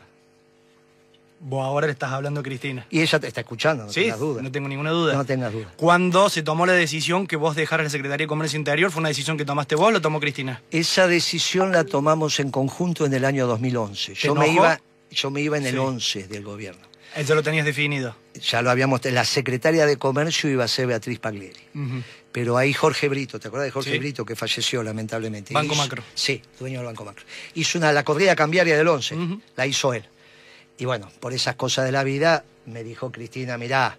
[1.40, 2.84] Vos ahora le estás hablando a Cristina.
[2.90, 4.42] Y ella te está escuchando, no sí, tengas duda.
[4.42, 5.14] no tengo ninguna duda.
[5.14, 5.72] No tengas duda.
[5.76, 9.08] Cuando se tomó la decisión que vos dejaras la Secretaría de Comercio Interior, ¿fue una
[9.10, 10.60] decisión que tomaste vos o lo tomó Cristina?
[10.72, 14.14] Esa decisión la tomamos en conjunto en el año 2011.
[14.14, 14.80] Yo me, iba,
[15.12, 15.78] yo me iba en el Sí.
[15.78, 16.82] 11 del gobierno.
[17.14, 18.16] Eso lo tenías definido.
[18.40, 19.04] Ya lo habíamos...
[19.06, 21.60] La secretaria de Comercio iba a ser Beatriz Paglieri.
[22.32, 23.98] Pero ahí Jorge Brito, ¿te acuerdas de Jorge Sí.
[23.98, 25.54] Brito que falleció lamentablemente?
[25.54, 26.02] Banco Hizo- Macro.
[26.14, 27.24] Sí, dueño del Banco Macro.
[27.54, 29.40] Hizo una, la corrida cambiaria del 11, Ujú.
[29.56, 30.04] la hizo él.
[30.78, 33.98] Y bueno, por esas cosas de la vida, me dijo Cristina, mirá,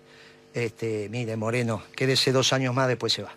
[0.53, 3.33] este, mire Moreno, quédese dos años más, después se va.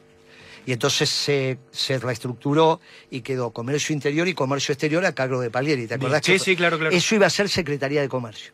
[0.64, 2.80] Y entonces se, se reestructuró
[3.10, 6.22] y quedó Comercio Interior y Comercio Exterior a cargo de Paglieri, ¿te acordás?
[6.24, 6.94] Sí, que sí, claro, claro.
[6.94, 8.52] Eso iba a ser Secretaría de Comercio,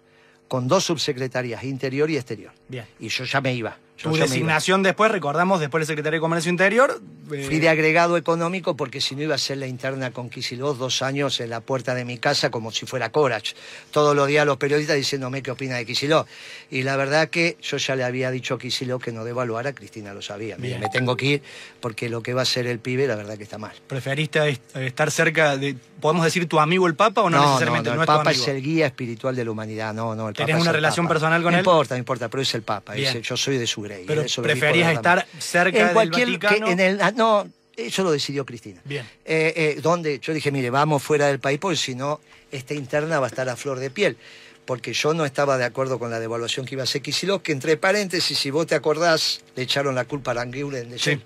[0.48, 2.52] con dos subsecretarías, Interior y Exterior.
[2.68, 2.86] Bien.
[2.98, 3.76] Y yo ya me iba.
[3.98, 7.00] Yo Tu designación después, recordamos, después del Secretario de Comercio Interior.
[7.32, 10.78] eh, Fui de agregado económico porque si no iba a ser la interna con Kicillof
[10.78, 13.52] dos años en la puerta de mi casa como si fuera Corach.
[13.90, 16.28] Todos los días los periodistas diciéndome qué opina de Kicillof.
[16.70, 20.14] Y la verdad que yo ya le había dicho a Kicillof que no devaluara, Cristina
[20.14, 20.56] lo sabía.
[20.56, 20.80] Bien.
[20.80, 21.42] me tengo que ir
[21.80, 23.72] porque lo que va a hacer el pibe la verdad que está mal.
[23.88, 27.90] ¿Preferiste est- estar cerca de, podemos decir, tu amigo el Papa o no, necesariamente?
[27.90, 28.42] no, No, el es tu Papa amigo?
[28.44, 29.92] es el guía espiritual de la humanidad.
[29.92, 31.14] No, no, el ¿Tenés Papa es una el relación Papa.
[31.14, 31.64] personal con no él?
[31.64, 32.92] importa, no importa, pero es el Papa.
[32.94, 36.66] Dice, yo soy de su Pero preferías estar cerca en del cualquier, Vaticano.
[36.66, 38.80] que en el, ah, no, eso lo decidió Cristina.
[38.84, 39.04] Bien.
[39.24, 42.20] Eh, eh, donde yo dije, mire, vamos fuera del país porque si no,
[42.50, 44.16] esta interna va a estar a flor de piel.
[44.64, 47.52] Porque yo no estaba de acuerdo con la devaluación que iba a hacer Kicillof, que
[47.52, 51.18] entre paréntesis, si vos te acordás, le echaron la culpa a Aranguren de Sí.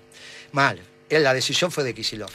[0.53, 0.79] Mal.
[1.09, 2.33] Él, la decisión fue de Kicillof.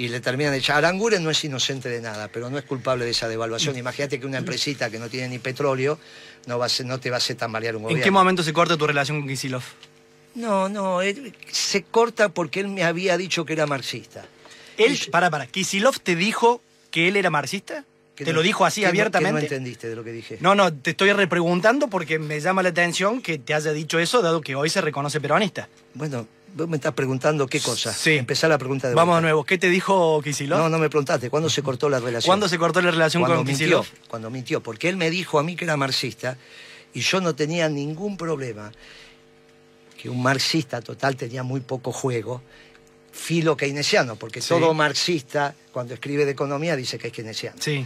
[0.00, 0.76] Y le terminan de echar.
[0.78, 3.76] Aranguren no es inocente de nada, pero no es culpable de esa devaluación.
[3.76, 5.98] Imagínate que una empresita que no tiene ni petróleo
[6.46, 8.04] no, va a ser- no te va a hacer tambalear un ¿En gobierno.
[8.04, 9.62] qué momento se corta tu relación con Kisilov?
[10.36, 14.24] No, no, él- se corta porque él me había dicho que era marxista.
[14.78, 17.84] Él, Y- para, para, ¿Kisilov te dijo que él era marxista?
[18.16, 19.28] que ¿Te no- lo dijo así que no- abiertamente?
[19.28, 20.38] que no entendiste de lo que dije.
[20.40, 24.22] No, no, te estoy repreguntando porque me llama la atención que te haya dicho eso,
[24.22, 25.68] dado que hoy se reconoce peronista.
[25.94, 27.92] Bueno, vos me estás preguntando qué cosa.
[27.92, 28.12] Sí.
[28.16, 30.58] Empezá la pregunta de Vamos de nuevo, ¿qué te dijo Kisilov?
[30.58, 31.30] No, no me preguntaste.
[31.30, 32.28] ¿Cuándo se cortó la relación?
[32.28, 33.84] ¿Cuándo se cortó la relación Cuando con mintió.
[34.08, 34.62] Cuando mintió.
[34.62, 36.36] Porque él me dijo a mí que era marxista
[36.92, 38.72] y yo no tenía ningún problema.
[40.00, 42.42] Que un marxista total tenía muy poco juego.
[43.12, 44.48] Filo keynesiano, porque Sí.
[44.48, 47.56] todo marxista, cuando escribe de economía, dice que es keynesiano.
[47.60, 47.84] Sí.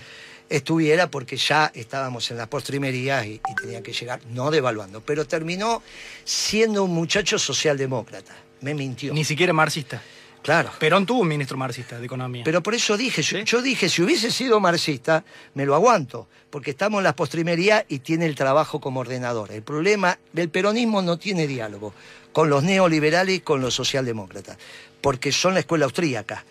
[0.51, 5.27] estuviera porque ya estábamos en las postrimerías y, y tenía que llegar, no devaluando, pero
[5.27, 5.83] terminó
[6.25, 8.35] siendo un muchacho socialdemócrata.
[8.61, 9.13] Me mintió.
[9.13, 10.03] Ni siquiera marxista.
[10.43, 10.71] Claro.
[10.79, 12.43] Perón tuvo un ministro marxista de economía.
[12.45, 13.45] Pero por eso dije, yo, ¿Sí?
[13.47, 15.25] yo dije, si hubiese sido marxista,
[15.55, 19.53] me lo aguanto, porque estamos en las postrimerías y tiene el trabajo como ordenador.
[19.53, 21.95] El problema del peronismo no tiene diálogo
[22.33, 24.59] con los neoliberales y con los socialdemócratas,
[25.01, 26.45] porque son la escuela austríaca.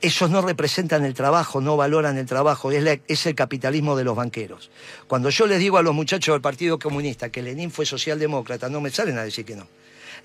[0.00, 4.04] Esos no representan el trabajo, no valoran el trabajo, es, la- es el capitalismo de
[4.04, 4.70] los banqueros.
[5.08, 8.80] Cuando yo les digo a los muchachos del Partido Comunista que Lenin fue socialdemócrata, no
[8.80, 9.66] me salen a decir que no.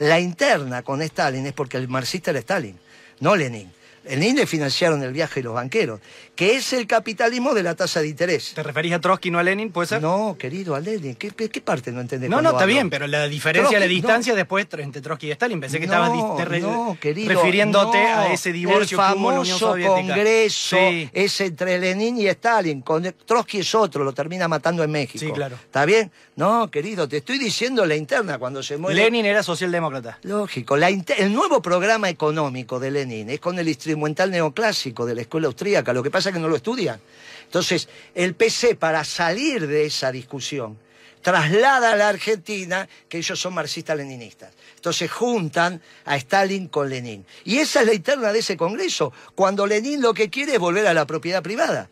[0.02, 2.76] La interna con Stalin es porque el marxista era Stalin,
[3.20, 3.72] no Lenin.
[4.04, 6.00] Lenin le financiaron el viaje de los banqueros,
[6.36, 8.54] que es el capitalismo de la tasa de interés.
[8.56, 9.72] ¿Te referís a Trotsky, no a Lenin?
[9.72, 10.02] ¿Puede ser?
[10.02, 12.30] No, querido, a Lenin, ¿qué, qué- qué parte no entendés?
[12.30, 12.74] No, no, está hablo?
[12.74, 15.60] bien, pero la diferencia, la Trotsky, distancia después tr- entre Trotsky y Stalin.
[15.62, 19.20] Pensé que No, estabas di- te re- no, querido, refiriéndote a ese divorcio el que
[19.20, 21.10] hubo en la Unión famoso congreso Sí.
[21.14, 22.82] es entre Lenin y Stalin.
[22.82, 25.24] Con Trotsky es otro, lo termina matando en México.
[25.24, 25.56] Sí, claro.
[25.64, 26.12] ¿Está bien?
[26.36, 29.00] No, querido, te estoy diciendo la interna cuando se muere.
[29.00, 30.18] Lenin era socialdemócrata.
[30.24, 30.76] Lógico.
[30.76, 35.48] La el nuevo programa económico de Lenin es con el instrumental neoclásico de la escuela
[35.48, 35.94] austríaca.
[35.94, 37.00] Lo que pasa es que no lo estudian.
[37.44, 40.78] Entonces, el PC, para salir de esa discusión,
[41.22, 44.54] traslada a la Argentina que ellos son marxistas-leninistas.
[44.76, 47.26] Entonces juntan a Stalin con Lenin.
[47.46, 50.88] Y esa es la interna de ese Congreso, cuando Lenin lo que quiere es volver
[50.88, 51.90] a la propiedad privada.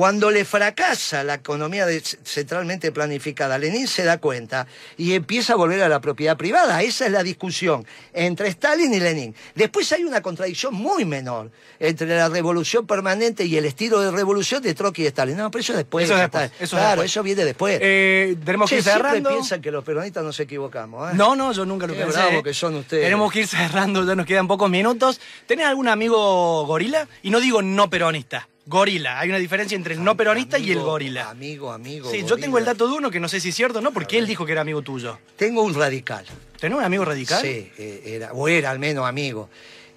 [0.00, 1.84] Cuando le fracasa la economía
[2.24, 6.82] centralmente planificada, Lenin se da cuenta y empieza a volver a la propiedad privada.
[6.82, 7.84] Esa es la discusión
[8.14, 9.34] entre Stalin y Lenin.
[9.54, 14.62] Después hay una contradicción muy menor entre la revolución permanente y el estilo de revolución
[14.62, 15.36] de Trotsky y Stalin.
[15.36, 16.06] No, pero eso después.
[16.06, 16.64] Eso después, está.
[16.64, 17.10] eso es claro, después.
[17.10, 17.78] eso viene después.
[17.82, 19.28] Eh, tenemos que ir siempre cerrando.
[19.28, 21.12] piensan que los peronistas nos equivocamos.
[21.12, 21.14] ¿eh?
[21.14, 22.18] No, no, yo nunca lo Qué pensé.
[22.18, 23.04] bravo que son ustedes.
[23.04, 25.20] Tenemos que ir cerrando, ya nos quedan pocos minutos.
[25.46, 27.06] ¿Tenés algún amigo gorila?
[27.22, 29.18] Y no digo no peronista, gorila.
[29.18, 31.28] Hay una diferencia entre el no peronista y el gorila.
[31.28, 32.08] Amigo, amigo.
[32.10, 33.92] Sí, yo tengo el dato de uno que no sé si es cierto o no,
[33.92, 35.18] porque él dijo que era amigo tuyo.
[35.36, 36.24] Tengo un radical.
[36.58, 37.42] ¿Tenés un amigo radical?
[37.42, 39.50] Sí, eh, era, o era al menos amigo.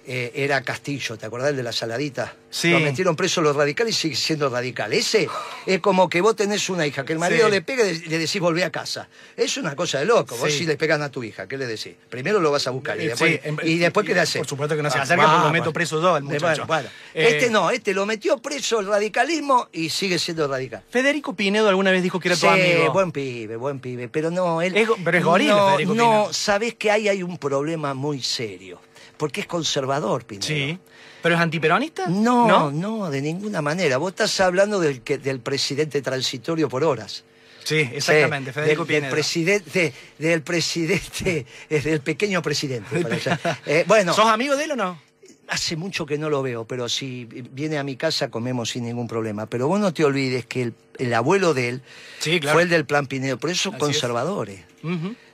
[0.06, 2.34] Eh, era Castillo, ¿te acordás el de la saladita?
[2.50, 2.70] Sí.
[2.70, 4.92] Lo metieron preso los radicales y sigue siendo radical.
[4.92, 5.28] Ese
[5.64, 7.50] es como que vos tenés una hija, que el marido Sí.
[7.52, 9.08] le pega y le decís volvé a casa.
[9.34, 10.36] Es una cosa de loco.
[10.36, 10.58] Vos Sí.
[10.58, 11.94] si le pegan a tu hija, ¿qué le decís?
[12.10, 14.40] Primero lo vas a buscar y después, sí, en- y después ¿qué le haces?
[14.40, 15.72] Por supuesto que no se acerca, porque lo meto va.
[15.72, 16.44] preso yo al muchacho.
[16.44, 16.88] bueno, bueno.
[17.14, 20.82] Eh, Este no, este lo metió preso el radicalismo y sigue siendo radical.
[20.90, 22.92] Federico Pinedo alguna vez dijo que era tu amigo.
[22.92, 24.76] buen pibe, buen pibe, pero no, él...
[24.76, 26.32] Es pero es gorila, No, Federico no, Pinedo.
[26.34, 28.80] sabés que ahí hay un problema muy serio,
[29.16, 30.46] porque es conservador, Pinedo.
[30.46, 30.78] Sí.
[31.22, 32.06] ¿Pero es antiperonista?
[32.08, 33.96] No, no, de ninguna manera.
[33.96, 37.24] Vos estás hablando del, que, del presidente transitorio por horas.
[37.64, 43.00] Sí, exactamente, Federico del, del presidente, del presidente, es del pequeño presidente.
[43.00, 43.58] para.
[43.66, 45.00] Eh, bueno, ¿Sos amigo de él o no?
[45.46, 49.06] hace mucho que no lo veo, pero si viene a mi casa comemos sin ningún
[49.06, 49.44] problema.
[49.46, 51.82] Pero vos no te olvides que el, el abuelo de él
[52.18, 52.56] Sí, claro.
[52.56, 53.86] fue el del plan Pinedo, por eso son Así es.
[53.92, 54.60] conservadores.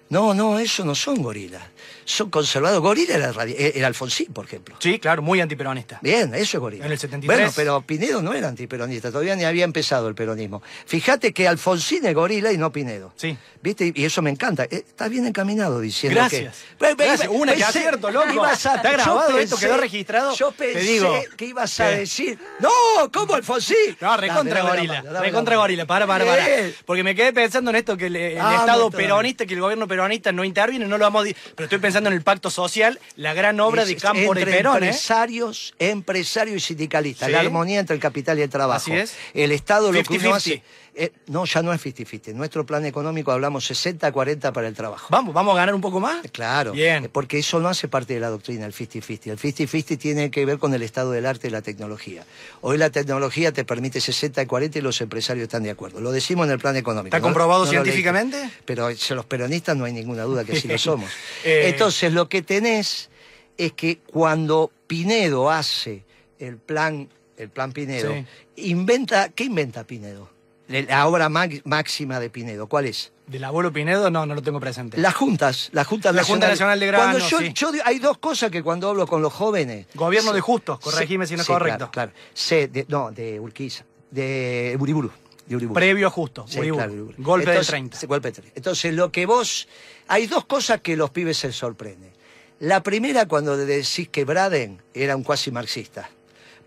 [0.09, 1.63] No, no, eso no son gorilas.
[2.05, 2.81] Son conservadores.
[2.83, 4.77] Gorila era, Alfonsín, por ejemplo.
[4.81, 5.99] Sí, claro, muy antiperonista.
[6.03, 6.87] Bien, eso es gorila.
[6.87, 7.39] En el 73.
[7.39, 10.63] Bueno, pero Pinedo no era antiperonista, todavía ni había empezado el peronismo.
[10.87, 13.13] Fíjate que Alfonsín es gorila y no Pinedo.
[13.17, 13.37] Sí.
[13.63, 13.93] ¿Viste?
[13.95, 14.65] Y eso me encanta.
[14.65, 16.57] Eh, Está bien encaminado diciendo Gracias.
[16.79, 16.85] que...
[16.87, 17.29] Ve- Gracias.
[17.31, 18.33] Una que pensé- acierto, loco.
[18.33, 20.35] ibas a- Está grabado esto, quedó registrado.
[20.35, 21.15] Yo Te pensé digo.
[21.37, 21.97] que ibas a ¿Qué?
[21.99, 22.39] decir...
[22.61, 22.71] ¡No!
[23.13, 23.77] ¿Cómo Alfonsín?
[24.01, 25.13] No, recontra Dame, dame la gorila.
[25.13, 25.87] dame Recontra gorila.
[25.87, 26.45] Para, para, para.
[26.87, 29.87] Porque me quedé pensando en esto que el, el Ah, Estado peronista, que el gobierno
[29.87, 31.31] peronista no interviene, no lo vamos a...
[31.55, 34.83] Pero estoy pensando en el pacto social, la gran obra de Es- y entre Perón,
[34.83, 34.87] ¿eh?
[34.89, 37.27] empresarios, empresarios y sindicalistas.
[37.27, 37.33] Sí.
[37.33, 38.81] La armonía entre el capital y el trabajo.
[38.83, 39.15] Así es.
[39.35, 40.35] El Estado lo que uno 50-50.
[40.37, 40.63] hace...
[40.95, 42.29] eh, no, ya no es 50-50.
[42.29, 45.07] En nuestro plan económico hablamos 60-40 para el trabajo.
[45.11, 46.19] Vamos, vamos a ganar un poco más.
[46.33, 47.05] Claro, Bien.
[47.05, 49.31] eh, porque eso no hace parte de la doctrina, el 50-50.
[49.31, 52.25] El 50-50 tiene que ver con el estado del arte y la tecnología.
[52.61, 56.01] Hoy la tecnología te permite 60-40 y los empresarios están de acuerdo.
[56.01, 57.09] Lo decimos en el plan económico.
[57.17, 57.25] ¿Está ¿no?
[57.33, 57.85] comprobado No lo leíste.
[57.93, 58.51] científicamente?
[58.65, 61.11] Pero los peronistas no hay ninguna duda que sí lo somos.
[61.45, 61.69] Eh.
[61.73, 63.09] Entonces, lo que tenés
[63.57, 66.05] es que cuando Pinedo hace
[66.39, 68.25] el plan, el plan Pinedo, Sí.
[68.71, 70.31] inventa, ¿qué inventa Pinedo?
[70.71, 73.13] La obra máxima de Pinedo, ¿cuál es?
[73.27, 74.99] Del abuelo Pinedo, no, no lo tengo presente.
[74.99, 77.53] Las juntas, las juntas La Junta Nacional de Grano, Cuando yo, sí.
[77.55, 79.87] yo hay dos cosas que cuando hablo con los jóvenes.
[79.95, 81.91] Gobierno se- de justos, corregime si no es correcto.
[81.91, 82.13] Claro,
[82.49, 85.11] de- no, de Urquiza, de Uriburu.
[85.47, 85.75] De Uriburu.
[85.75, 86.45] Previo a justo.
[86.49, 86.77] Sí, Uriburu.
[86.79, 87.15] claro, Uriburu.
[87.19, 87.99] Golpe Entonces, del 30.
[87.99, 88.53] sí, golpe del 30.
[88.57, 89.67] Entonces, lo que vos.
[90.07, 92.13] Hay dos cosas que los pibes se sorprenden.
[92.61, 96.11] La primera, cuando decís que Braden era un cuasi marxista.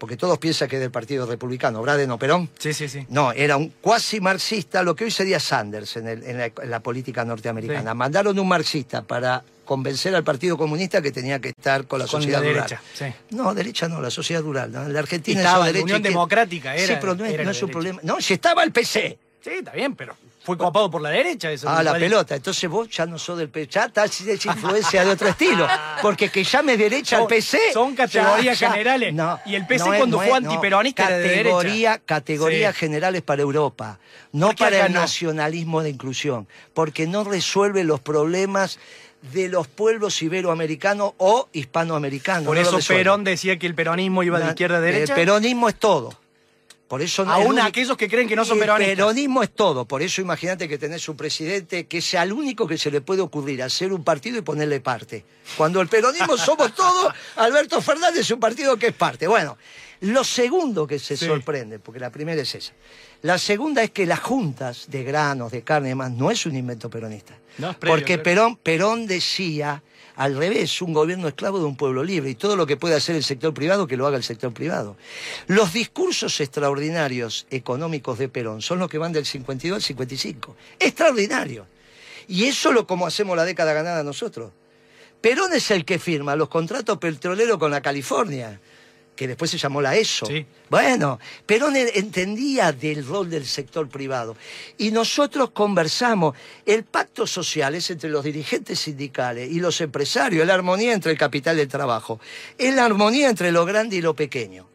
[0.04, 1.82] Porque todos piensan que es del Partido Republicano.
[1.82, 2.50] Braden o Perón.
[2.60, 3.06] Sí, sí, sí.
[3.08, 6.70] No, era un cuasi marxista, lo que hoy sería Sanders en, el- en la, en
[6.70, 7.92] la política norteamericana.
[7.92, 7.98] Sí.
[7.98, 12.20] Mandaron un marxista para convencer al Partido Comunista que tenía que estar con la Con
[12.22, 12.64] sociedad la rural.
[12.68, 13.06] derecha, sí.
[13.34, 14.74] No, derecha no, la sociedad rural.
[14.74, 17.38] la Argentina estaba eso la derecha Unión que- Democrática, era- Sí, pero no es, no
[17.38, 17.68] es un derecha.
[17.72, 18.00] problema.
[18.04, 19.18] No, si estaba el PC.
[19.42, 21.70] Sí, está bien, pero fue copado por la derecha eso.
[21.70, 22.36] Ah, la pelota.
[22.36, 23.70] Entonces vos ya no sos del PC.
[23.72, 25.68] Ya estás influencia de otro estilo.
[26.02, 27.60] Porque que llames derecha al PC.
[27.74, 29.14] son categorías ya- ya- generales.
[29.14, 31.44] No, Y el PC no es- cuando no fue es- antiperonista era de derecha.
[31.44, 32.80] Categoría, Categorías Sí.
[32.82, 34.00] generales para Europa.
[34.34, 36.48] No ¿Por qué para el nacionalismo de inclusión.
[36.74, 38.80] Porque no resuelve los problemas
[39.32, 42.46] de los pueblos iberoamericanos o hispanoamericanos.
[42.46, 42.78] Por eso.
[42.86, 45.14] Perón decía que el peronismo iba de izquierda a derecha.
[45.14, 46.20] El peronismo es todo.
[46.94, 48.96] Por eso no- Aún el aquellos que creen que no son el peronistas.
[48.98, 49.86] peronismo es todo.
[49.88, 53.22] Por eso imagínate que tenés un presidente que sea el único que se le puede
[53.24, 55.26] ocurrir hacer un partido y ponerle parte.
[55.58, 59.26] Cuando el peronismo somos todos, Alberto Fernández es un partido que es parte.
[59.26, 59.58] Bueno,
[60.02, 61.26] lo segundo que se Sí.
[61.26, 62.74] sorprende, porque la primera es esa.
[63.24, 66.56] La segunda es que las juntas de granos, de carne y demás, no es un
[66.56, 67.34] invento peronista.
[67.58, 68.20] No, previo, porque.
[68.20, 69.82] Perón, Perón decía
[70.16, 73.16] al revés, un gobierno esclavo de un pueblo libre y todo lo que puede hacer
[73.16, 74.96] el sector privado, que lo haga el sector privado.
[75.48, 80.56] Los discursos extraordinarios económicos de Perón son los que van del 52 al 55.
[80.80, 81.68] Extraordinarios.
[82.28, 84.52] Y eso lo como hacemos la década ganada nosotros.
[85.22, 88.60] Perón es el que firma los contratos petroleros con la California,
[89.16, 90.26] que después se llamó la ESO.
[90.26, 90.46] Sí.
[90.70, 94.36] Bueno, Perón en- entendía del rol del sector privado.
[94.78, 96.36] Y nosotros conversamos.
[96.66, 101.12] El pacto social es entre los dirigentes sindicales y los empresarios, es la armonía entre
[101.12, 102.20] el capital y el trabajo.
[102.58, 104.68] Es la armonía entre lo grande y lo pequeño.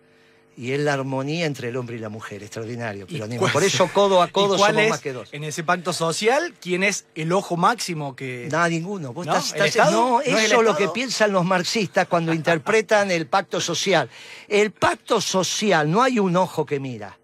[0.59, 3.46] Y es la armonía entre el hombre y la mujer, extraordinario, peronismo.
[3.46, 5.28] Por eso codo a codo somos más que dos.
[5.30, 8.48] En ese pacto social, ¿quién es el ojo máximo que.?
[8.50, 9.12] Nada, ninguno.
[9.14, 9.24] ¿No?
[9.24, 14.11] no, eso es lo que piensan los marxistas cuando interpretan el pacto social.
[14.48, 17.17] El pacto social, no hay un ojo que mira.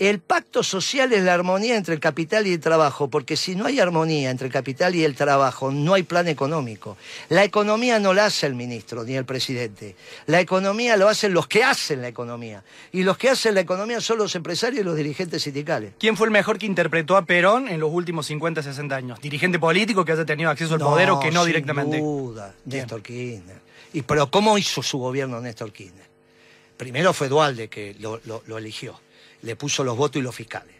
[0.00, 3.66] El pacto social es la armonía entre el capital y el trabajo, porque si no
[3.66, 6.96] hay armonía entre el capital y el trabajo, no hay plan económico.
[7.28, 9.94] La economía no la hace el ministro ni el presidente.
[10.26, 12.64] La economía lo hacen los que hacen la economía.
[12.90, 15.92] Y los que hacen la economía son los empresarios y los dirigentes sindicales.
[15.96, 19.20] ¿Quién fue el mejor que interpretó a Perón en los últimos 50, 60 años?
[19.20, 21.98] ¿Dirigente político que haya tenido acceso al poder o que no directamente?
[21.98, 23.60] Sin duda, Néstor Kirchner.
[23.92, 26.08] Y, pero ¿cómo hizo su gobierno Néstor Kirchner?
[26.76, 29.03] Primero fue Dualde que lo eligió
[29.44, 30.74] le puso los votos y los fiscales.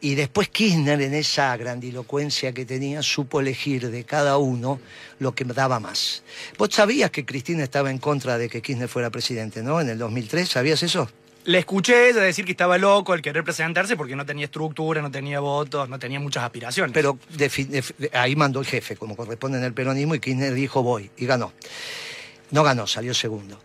[0.00, 4.80] Y después Kirchner, en esa grandilocuencia que tenía, supo elegir de cada uno
[5.18, 6.22] lo que daba más.
[6.56, 9.80] Vos sabías que Cristina estaba en contra de que Kirchner fuera presidente, ¿no?
[9.80, 11.10] En el 2003, ¿sabías eso?
[11.46, 15.10] Le escuché ella decir que estaba loco el querer presentarse porque no tenía estructura, no
[15.10, 16.92] tenía votos, no tenía muchas aspiraciones.
[16.92, 17.18] Pero
[18.12, 21.52] ahí mandó el jefe, como corresponde en el peronismo, y Kirchner dijo voy, y ganó.
[22.50, 23.58] No ganó, salió segundo.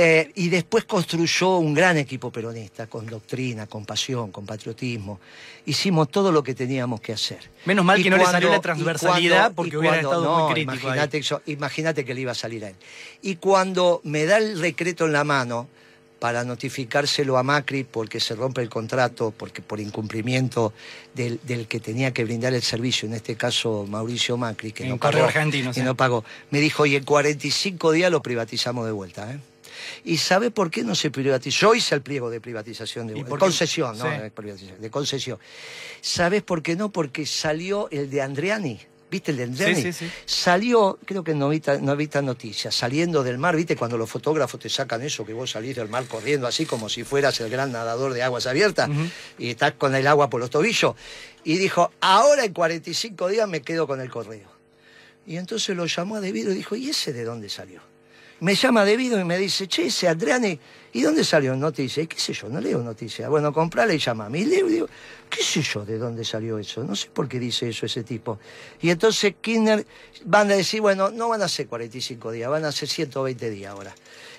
[0.00, 5.18] Eh, y después construyó un gran equipo peronista, con doctrina, con pasión, con patriotismo.
[5.66, 7.40] Hicimos todo lo que teníamos que hacer.
[7.64, 11.42] Menos mal que no le salió la transversalidad porque hubiera estado muy crítico.
[11.46, 12.76] Imagínate, que le iba a salir a él.
[13.22, 15.66] Y cuando me da el decreto en la mano
[16.20, 20.72] para notificárselo a Macri porque se rompe el contrato, porque por incumplimiento
[21.12, 25.24] del, que tenía que brindar el servicio, en este caso Mauricio Macri, que no pagó,
[25.24, 29.32] argentino, no pagó, me dijo, y en 45 días lo privatizamos de vuelta.
[29.32, 29.38] ¿eh?
[30.04, 31.68] ¿Y sabe por qué no se privatizó?
[31.68, 35.38] Yo hice el pliego de privatización de, concesión, no de concesión.
[36.00, 36.90] ¿Sabes por qué no?
[36.90, 38.80] Porque salió el de Andriani.
[39.10, 39.82] ¿Viste el de Andriani?
[39.82, 41.50] Sí, sí, Salió, creo que no
[41.80, 43.74] Novita Noticias, saliendo del mar, ¿viste?
[43.74, 47.04] Cuando los fotógrafos te sacan eso, que vos salís del mar corriendo así como si
[47.04, 48.90] fueras el gran nadador de aguas abiertas
[49.38, 50.94] y estás con el agua por los tobillos.
[51.44, 54.48] Y dijo, ahora en 45 días me quedo con el correo.
[55.26, 57.80] Y entonces lo llamó a Debido y dijo, ¿y ese de dónde salió?
[58.40, 60.58] Me llama debido y me dice, che, ese Adriani,
[60.92, 62.02] ¿y dónde salió noticia?
[62.02, 63.28] Y qué sé yo, no leo noticias.
[63.28, 64.40] Bueno, comprale y llama a mí.
[64.40, 64.88] Y leo y digo,
[65.28, 66.84] qué sé yo de dónde salió eso.
[66.84, 68.38] No sé por qué dice eso ese tipo.
[68.80, 69.86] Y entonces Kirchner
[70.24, 73.72] van a decir, bueno, no van a ser 45 días, van a ser 120 días
[73.72, 73.94] ahora.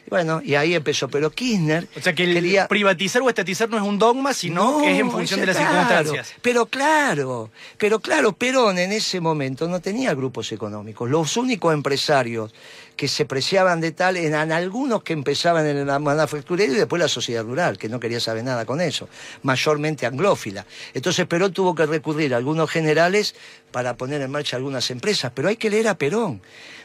[0.07, 1.09] Y bueno, y ahí empezó.
[1.09, 1.87] Pero Kirchner.
[1.97, 2.67] O sea que quería...
[2.67, 6.33] privatizar o estatizar no es un dogma, sino que es en función de las circunstancias.
[6.41, 11.09] Pero claro, pero claro, Perón en ese momento no tenía grupos económicos.
[11.09, 12.53] Los únicos empresarios
[12.99, 17.07] que se preciaban de tal eran algunos que empezaban en la manufactura y después la
[17.07, 19.07] sociedad rural, que no quería saber nada con eso,
[19.41, 20.65] mayormente anglófila.
[20.93, 23.35] Entonces Perón tuvo que recurrir a algunos generales
[23.71, 26.41] para poner en marcha algunas empresas, pero hay que leer a Perón.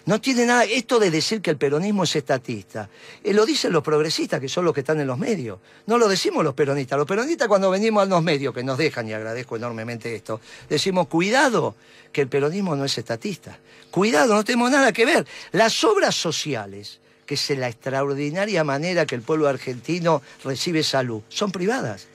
[0.07, 2.91] No tiene nada, esto de decir que el peronismo es estatista,
[3.23, 5.59] eh, lo dicen los progresistas, que son los que están en los medios.
[5.87, 6.99] No lo decimos los peronistas.
[6.99, 11.09] Los peronistas cuando venimos a los medios, que nos dejan, y agradezco enormemente esto, decimos,
[11.09, 11.75] cuidado,
[12.13, 13.59] que el peronismo no es estatista.
[13.91, 15.27] Cuidado, no tenemos nada que ver.
[15.53, 21.51] Las obras sociales, que es la extraordinaria manera que el pueblo argentino recibe salud, son
[21.51, 22.09] privadas.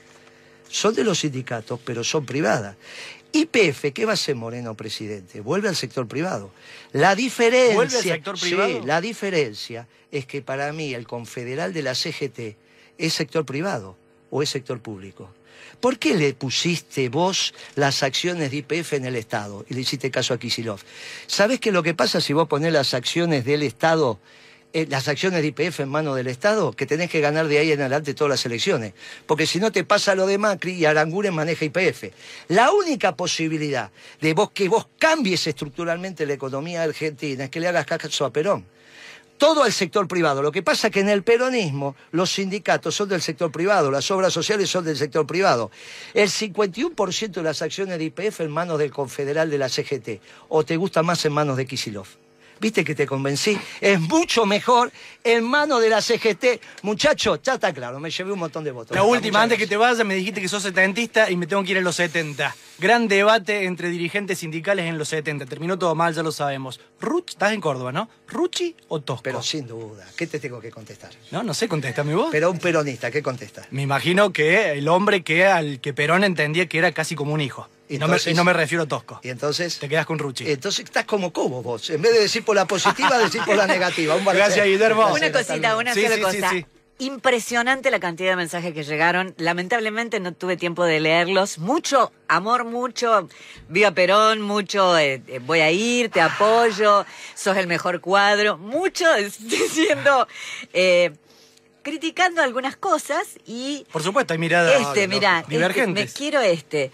[0.70, 2.76] Son de los sindicatos, pero son privadas.
[3.32, 5.42] YPF, ¿qué va a ser Moreno presidente?
[5.42, 6.52] Vuelve al sector privado.
[6.94, 8.82] La diferencia, ¿Vuelve al sector privado?
[8.86, 12.56] la diferencia es que para mí el confederal de la CGT
[12.98, 13.96] es sector privado
[14.32, 15.30] o es sector público.
[15.80, 20.12] ¿Por qué le pusiste vos las acciones de IPF en el Estado y le hiciste
[20.12, 20.80] caso a Kisilov?
[21.28, 24.20] ¿Sabés que lo que pasa si vos ponés las acciones del Estado
[24.72, 27.72] eh, las acciones de IPF en manos del Estado, que tenés que ganar de ahí
[27.72, 28.94] en adelante todas las elecciones.
[29.26, 32.12] Porque si no te pasa lo de Macri y Aranguren maneja IPF.
[32.50, 33.90] La única posibilidad
[34.22, 38.32] de vos que vos cambies estructuralmente la economía argentina es que le hagas caso a
[38.32, 38.64] Perón.
[39.40, 40.44] Todo al sector privado.
[40.44, 44.12] Lo que pasa es que en el peronismo los sindicatos son del sector privado, las
[44.12, 45.72] obras sociales son del sector privado.
[46.14, 50.22] El 51% de las acciones de IPF en manos del confederal de la CGT.
[50.50, 52.29] ¿O te gusta más en manos de Kisilov?
[52.60, 53.58] ¿Viste que te convencí?
[53.80, 54.92] Es mucho mejor
[55.24, 56.62] en manos de la CGT.
[56.82, 58.96] Muchacho, ya está claro, me llevé un montón de votos.
[58.96, 61.72] La última, antes que te vayas, me dijiste que sos setentista y me tengo que
[61.72, 62.54] ir en los 70.
[62.80, 65.46] Gran debate entre dirigentes sindicales en los 70.
[65.46, 66.82] Terminó todo mal, ya lo sabemos.
[67.00, 68.10] Ruch, estás en Córdoba, ¿no?
[68.28, 69.24] ¿Ruchi o Tosco?
[69.24, 70.06] Pero sin duda.
[70.18, 71.12] ¿Qué te tengo que contestar?
[71.32, 72.30] No, no sé, contéstame vos.
[72.32, 73.66] Pero un peronista, ¿qué contesta?
[73.72, 77.42] Me imagino que el hombre que al que Perón entendía que era casi como un
[77.42, 77.70] hijo.
[77.90, 79.20] Y, no, me, refiero a Tosco.
[79.24, 79.80] Y entonces.
[79.80, 80.50] Te quedas con Ruchi.
[80.50, 81.90] Entonces estás como Cobo vos.
[81.90, 84.16] En vez de decir por la positiva, decir por la negativa.
[84.32, 85.12] Gracias, Guillermo.
[85.12, 86.52] Una cosita, una sola cosa.
[87.02, 89.34] Impresionante la cantidad de mensajes que llegaron.
[89.38, 91.58] Lamentablemente no tuve tiempo de leerlos.
[91.58, 93.30] Mucho amor, mucho
[93.70, 98.58] viva Perón, mucho eh, eh, voy a ir, te apoyo, sos el mejor cuadro.
[98.58, 99.06] Mucho
[99.40, 100.28] diciendo.
[100.74, 101.14] Eh,
[101.82, 103.86] criticando algunas cosas y...
[103.92, 106.06] Por supuesto, hay miradas este, mira, este, divergentes.
[106.06, 106.92] me quiero este.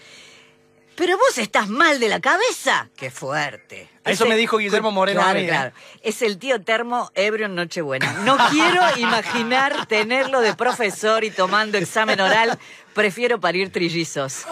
[0.95, 2.89] Pero vos estás mal de la cabeza.
[2.95, 3.89] Qué fuerte.
[4.05, 5.47] Eso Ese- me dijo Guillermo Moreno Claro, ¿eh?
[5.47, 5.71] claro.
[6.01, 8.13] Es el tío termo ebrio en Nochebuena.
[8.23, 12.57] No quiero imaginar tenerlo de profesor y tomando examen oral.
[12.93, 14.45] Prefiero parir trillizos.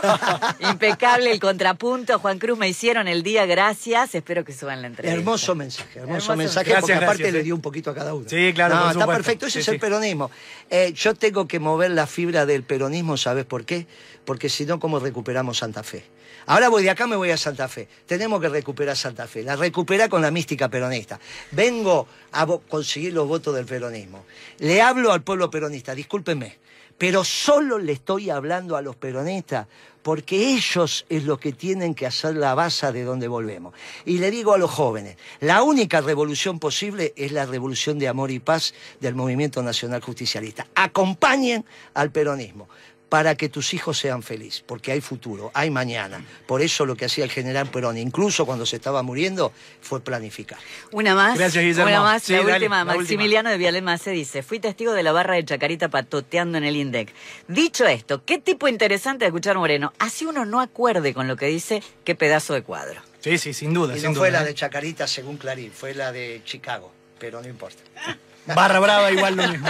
[0.59, 2.19] Impecable el contrapunto.
[2.19, 3.45] Juan Cruz, me hicieron el día.
[3.45, 4.15] Gracias.
[4.15, 5.17] Espero que suban la entrevista.
[5.17, 7.43] Hermoso mensaje, hermoso, Hermoso mensaje, porque aparte gracias, le sí.
[7.45, 8.27] dio un poquito a cada uno.
[8.27, 9.71] Sí, claro, No, está perfecto, ese Sí, es sí.
[9.71, 10.29] el peronismo.
[10.69, 13.87] Eh, yo tengo que mover la fibra del peronismo, ¿sabes por qué?
[14.25, 16.03] Porque si no, ¿cómo recuperamos Santa Fe?
[16.45, 17.87] Ahora voy de acá, me voy a Santa Fe.
[18.05, 19.43] Tenemos que recuperar Santa Fe.
[19.43, 21.19] La recupera con la mística peronista.
[21.51, 24.25] Vengo a conseguir los votos del peronismo.
[24.59, 26.57] Le hablo al pueblo peronista, discúlpenme,
[26.97, 29.67] pero solo le estoy hablando a los peronistas
[30.03, 33.73] porque ellos es lo que tienen que hacer la base de donde volvemos.
[34.05, 38.29] Y le digo a los jóvenes, la única revolución posible es la revolución de amor
[38.29, 40.67] y paz del movimiento nacional justicialista.
[40.75, 42.67] Acompañen al peronismo
[43.13, 46.25] para que tus hijos sean felices, porque hay futuro, hay mañana.
[46.47, 50.57] Por eso lo que hacía el general Perón, incluso cuando se estaba muriendo, fue planificar.
[50.91, 51.37] Una más.
[51.37, 51.91] Gracias, Guillermo.
[51.91, 52.23] Una más.
[52.23, 52.77] Sí, la dale, última.
[52.77, 53.01] la última.
[53.01, 56.75] Maximiliano de Vialema se dice: Fui testigo de la barra de Chacarita patoteando en el
[56.75, 57.13] INDEC.
[57.47, 59.93] Dicho esto, qué tipo interesante de escuchar Moreno.
[59.99, 62.99] Así uno no acuerde con lo que dice, qué pedazo de cuadro.
[63.19, 63.95] Sí, sí, sin duda.
[63.95, 64.47] Y sin no fue duda, la ¿eh?
[64.47, 67.83] de Chacarita según Clarín, fue la de Chicago, pero no importa.
[68.45, 69.67] Barra Brava igual lo mismo.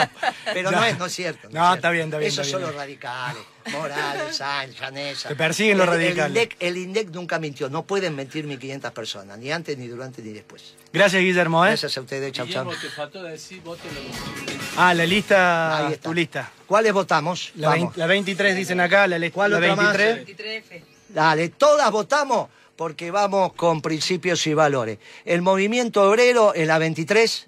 [0.54, 0.78] Pero Ya.
[0.80, 1.50] no es, no es cierto.
[1.50, 1.76] No, es cierto.
[1.76, 3.44] está bien, está bien, Esos está son los radicales.
[3.72, 5.30] Morales, Sáenz, Llanesa.
[5.30, 6.26] Te persiguen los El- radicales.
[6.26, 7.70] El INDEC, el INDEC nunca mintió.
[7.70, 10.74] No pueden mentir 1.500 personas, ni antes, ni durante, ni después.
[10.92, 11.66] Gracias, Guillermo.
[11.66, 11.70] ¿eh?
[11.70, 12.32] Gracias a ustedes.
[12.34, 12.66] Chau, chau.
[12.66, 15.78] Guillermo, te faltó decir, voten los Ah, la lista.
[15.88, 16.10] Ahí está.
[16.10, 16.52] Tu lista.
[16.68, 17.52] ¿Cuáles votamos?
[17.56, 17.84] La, Vamos.
[17.96, 19.98] 20 la 23 dicen acá, la, ¿Cuál la otra más?
[19.98, 20.64] 23.
[21.10, 24.98] Dale, todas votamos porque vamos con principios y valores.
[25.26, 27.48] El movimiento obrero en la 23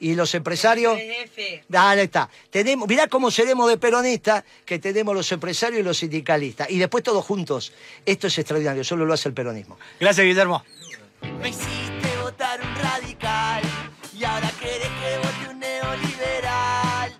[0.00, 0.98] y los empresarios.
[1.68, 2.28] Dale, está.
[2.50, 6.70] Tenemos, mirá cómo seremos de peronistas, que tenemos los empresarios y los sindicalistas.
[6.70, 7.72] Y después todos juntos.
[8.04, 9.78] Esto es extraordinario, solo lo hace el peronismo.
[10.00, 10.64] Gracias, Guillermo.
[11.40, 13.62] Me hiciste votar un radical
[14.18, 17.12] y ahora querés que vote un neoliberal.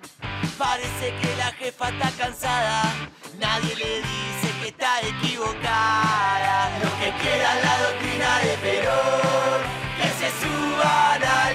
[0.57, 2.95] Parece que la jefa está cansada,
[3.39, 6.79] nadie le dice que está equivocada.
[6.83, 9.61] Los que quieran la doctrina de Perón,
[9.97, 11.48] que se suban al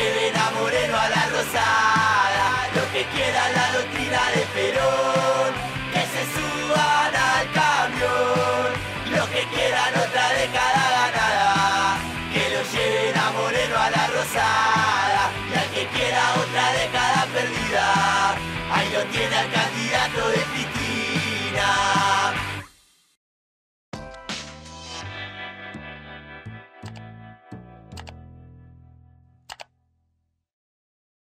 [0.00, 0.39] que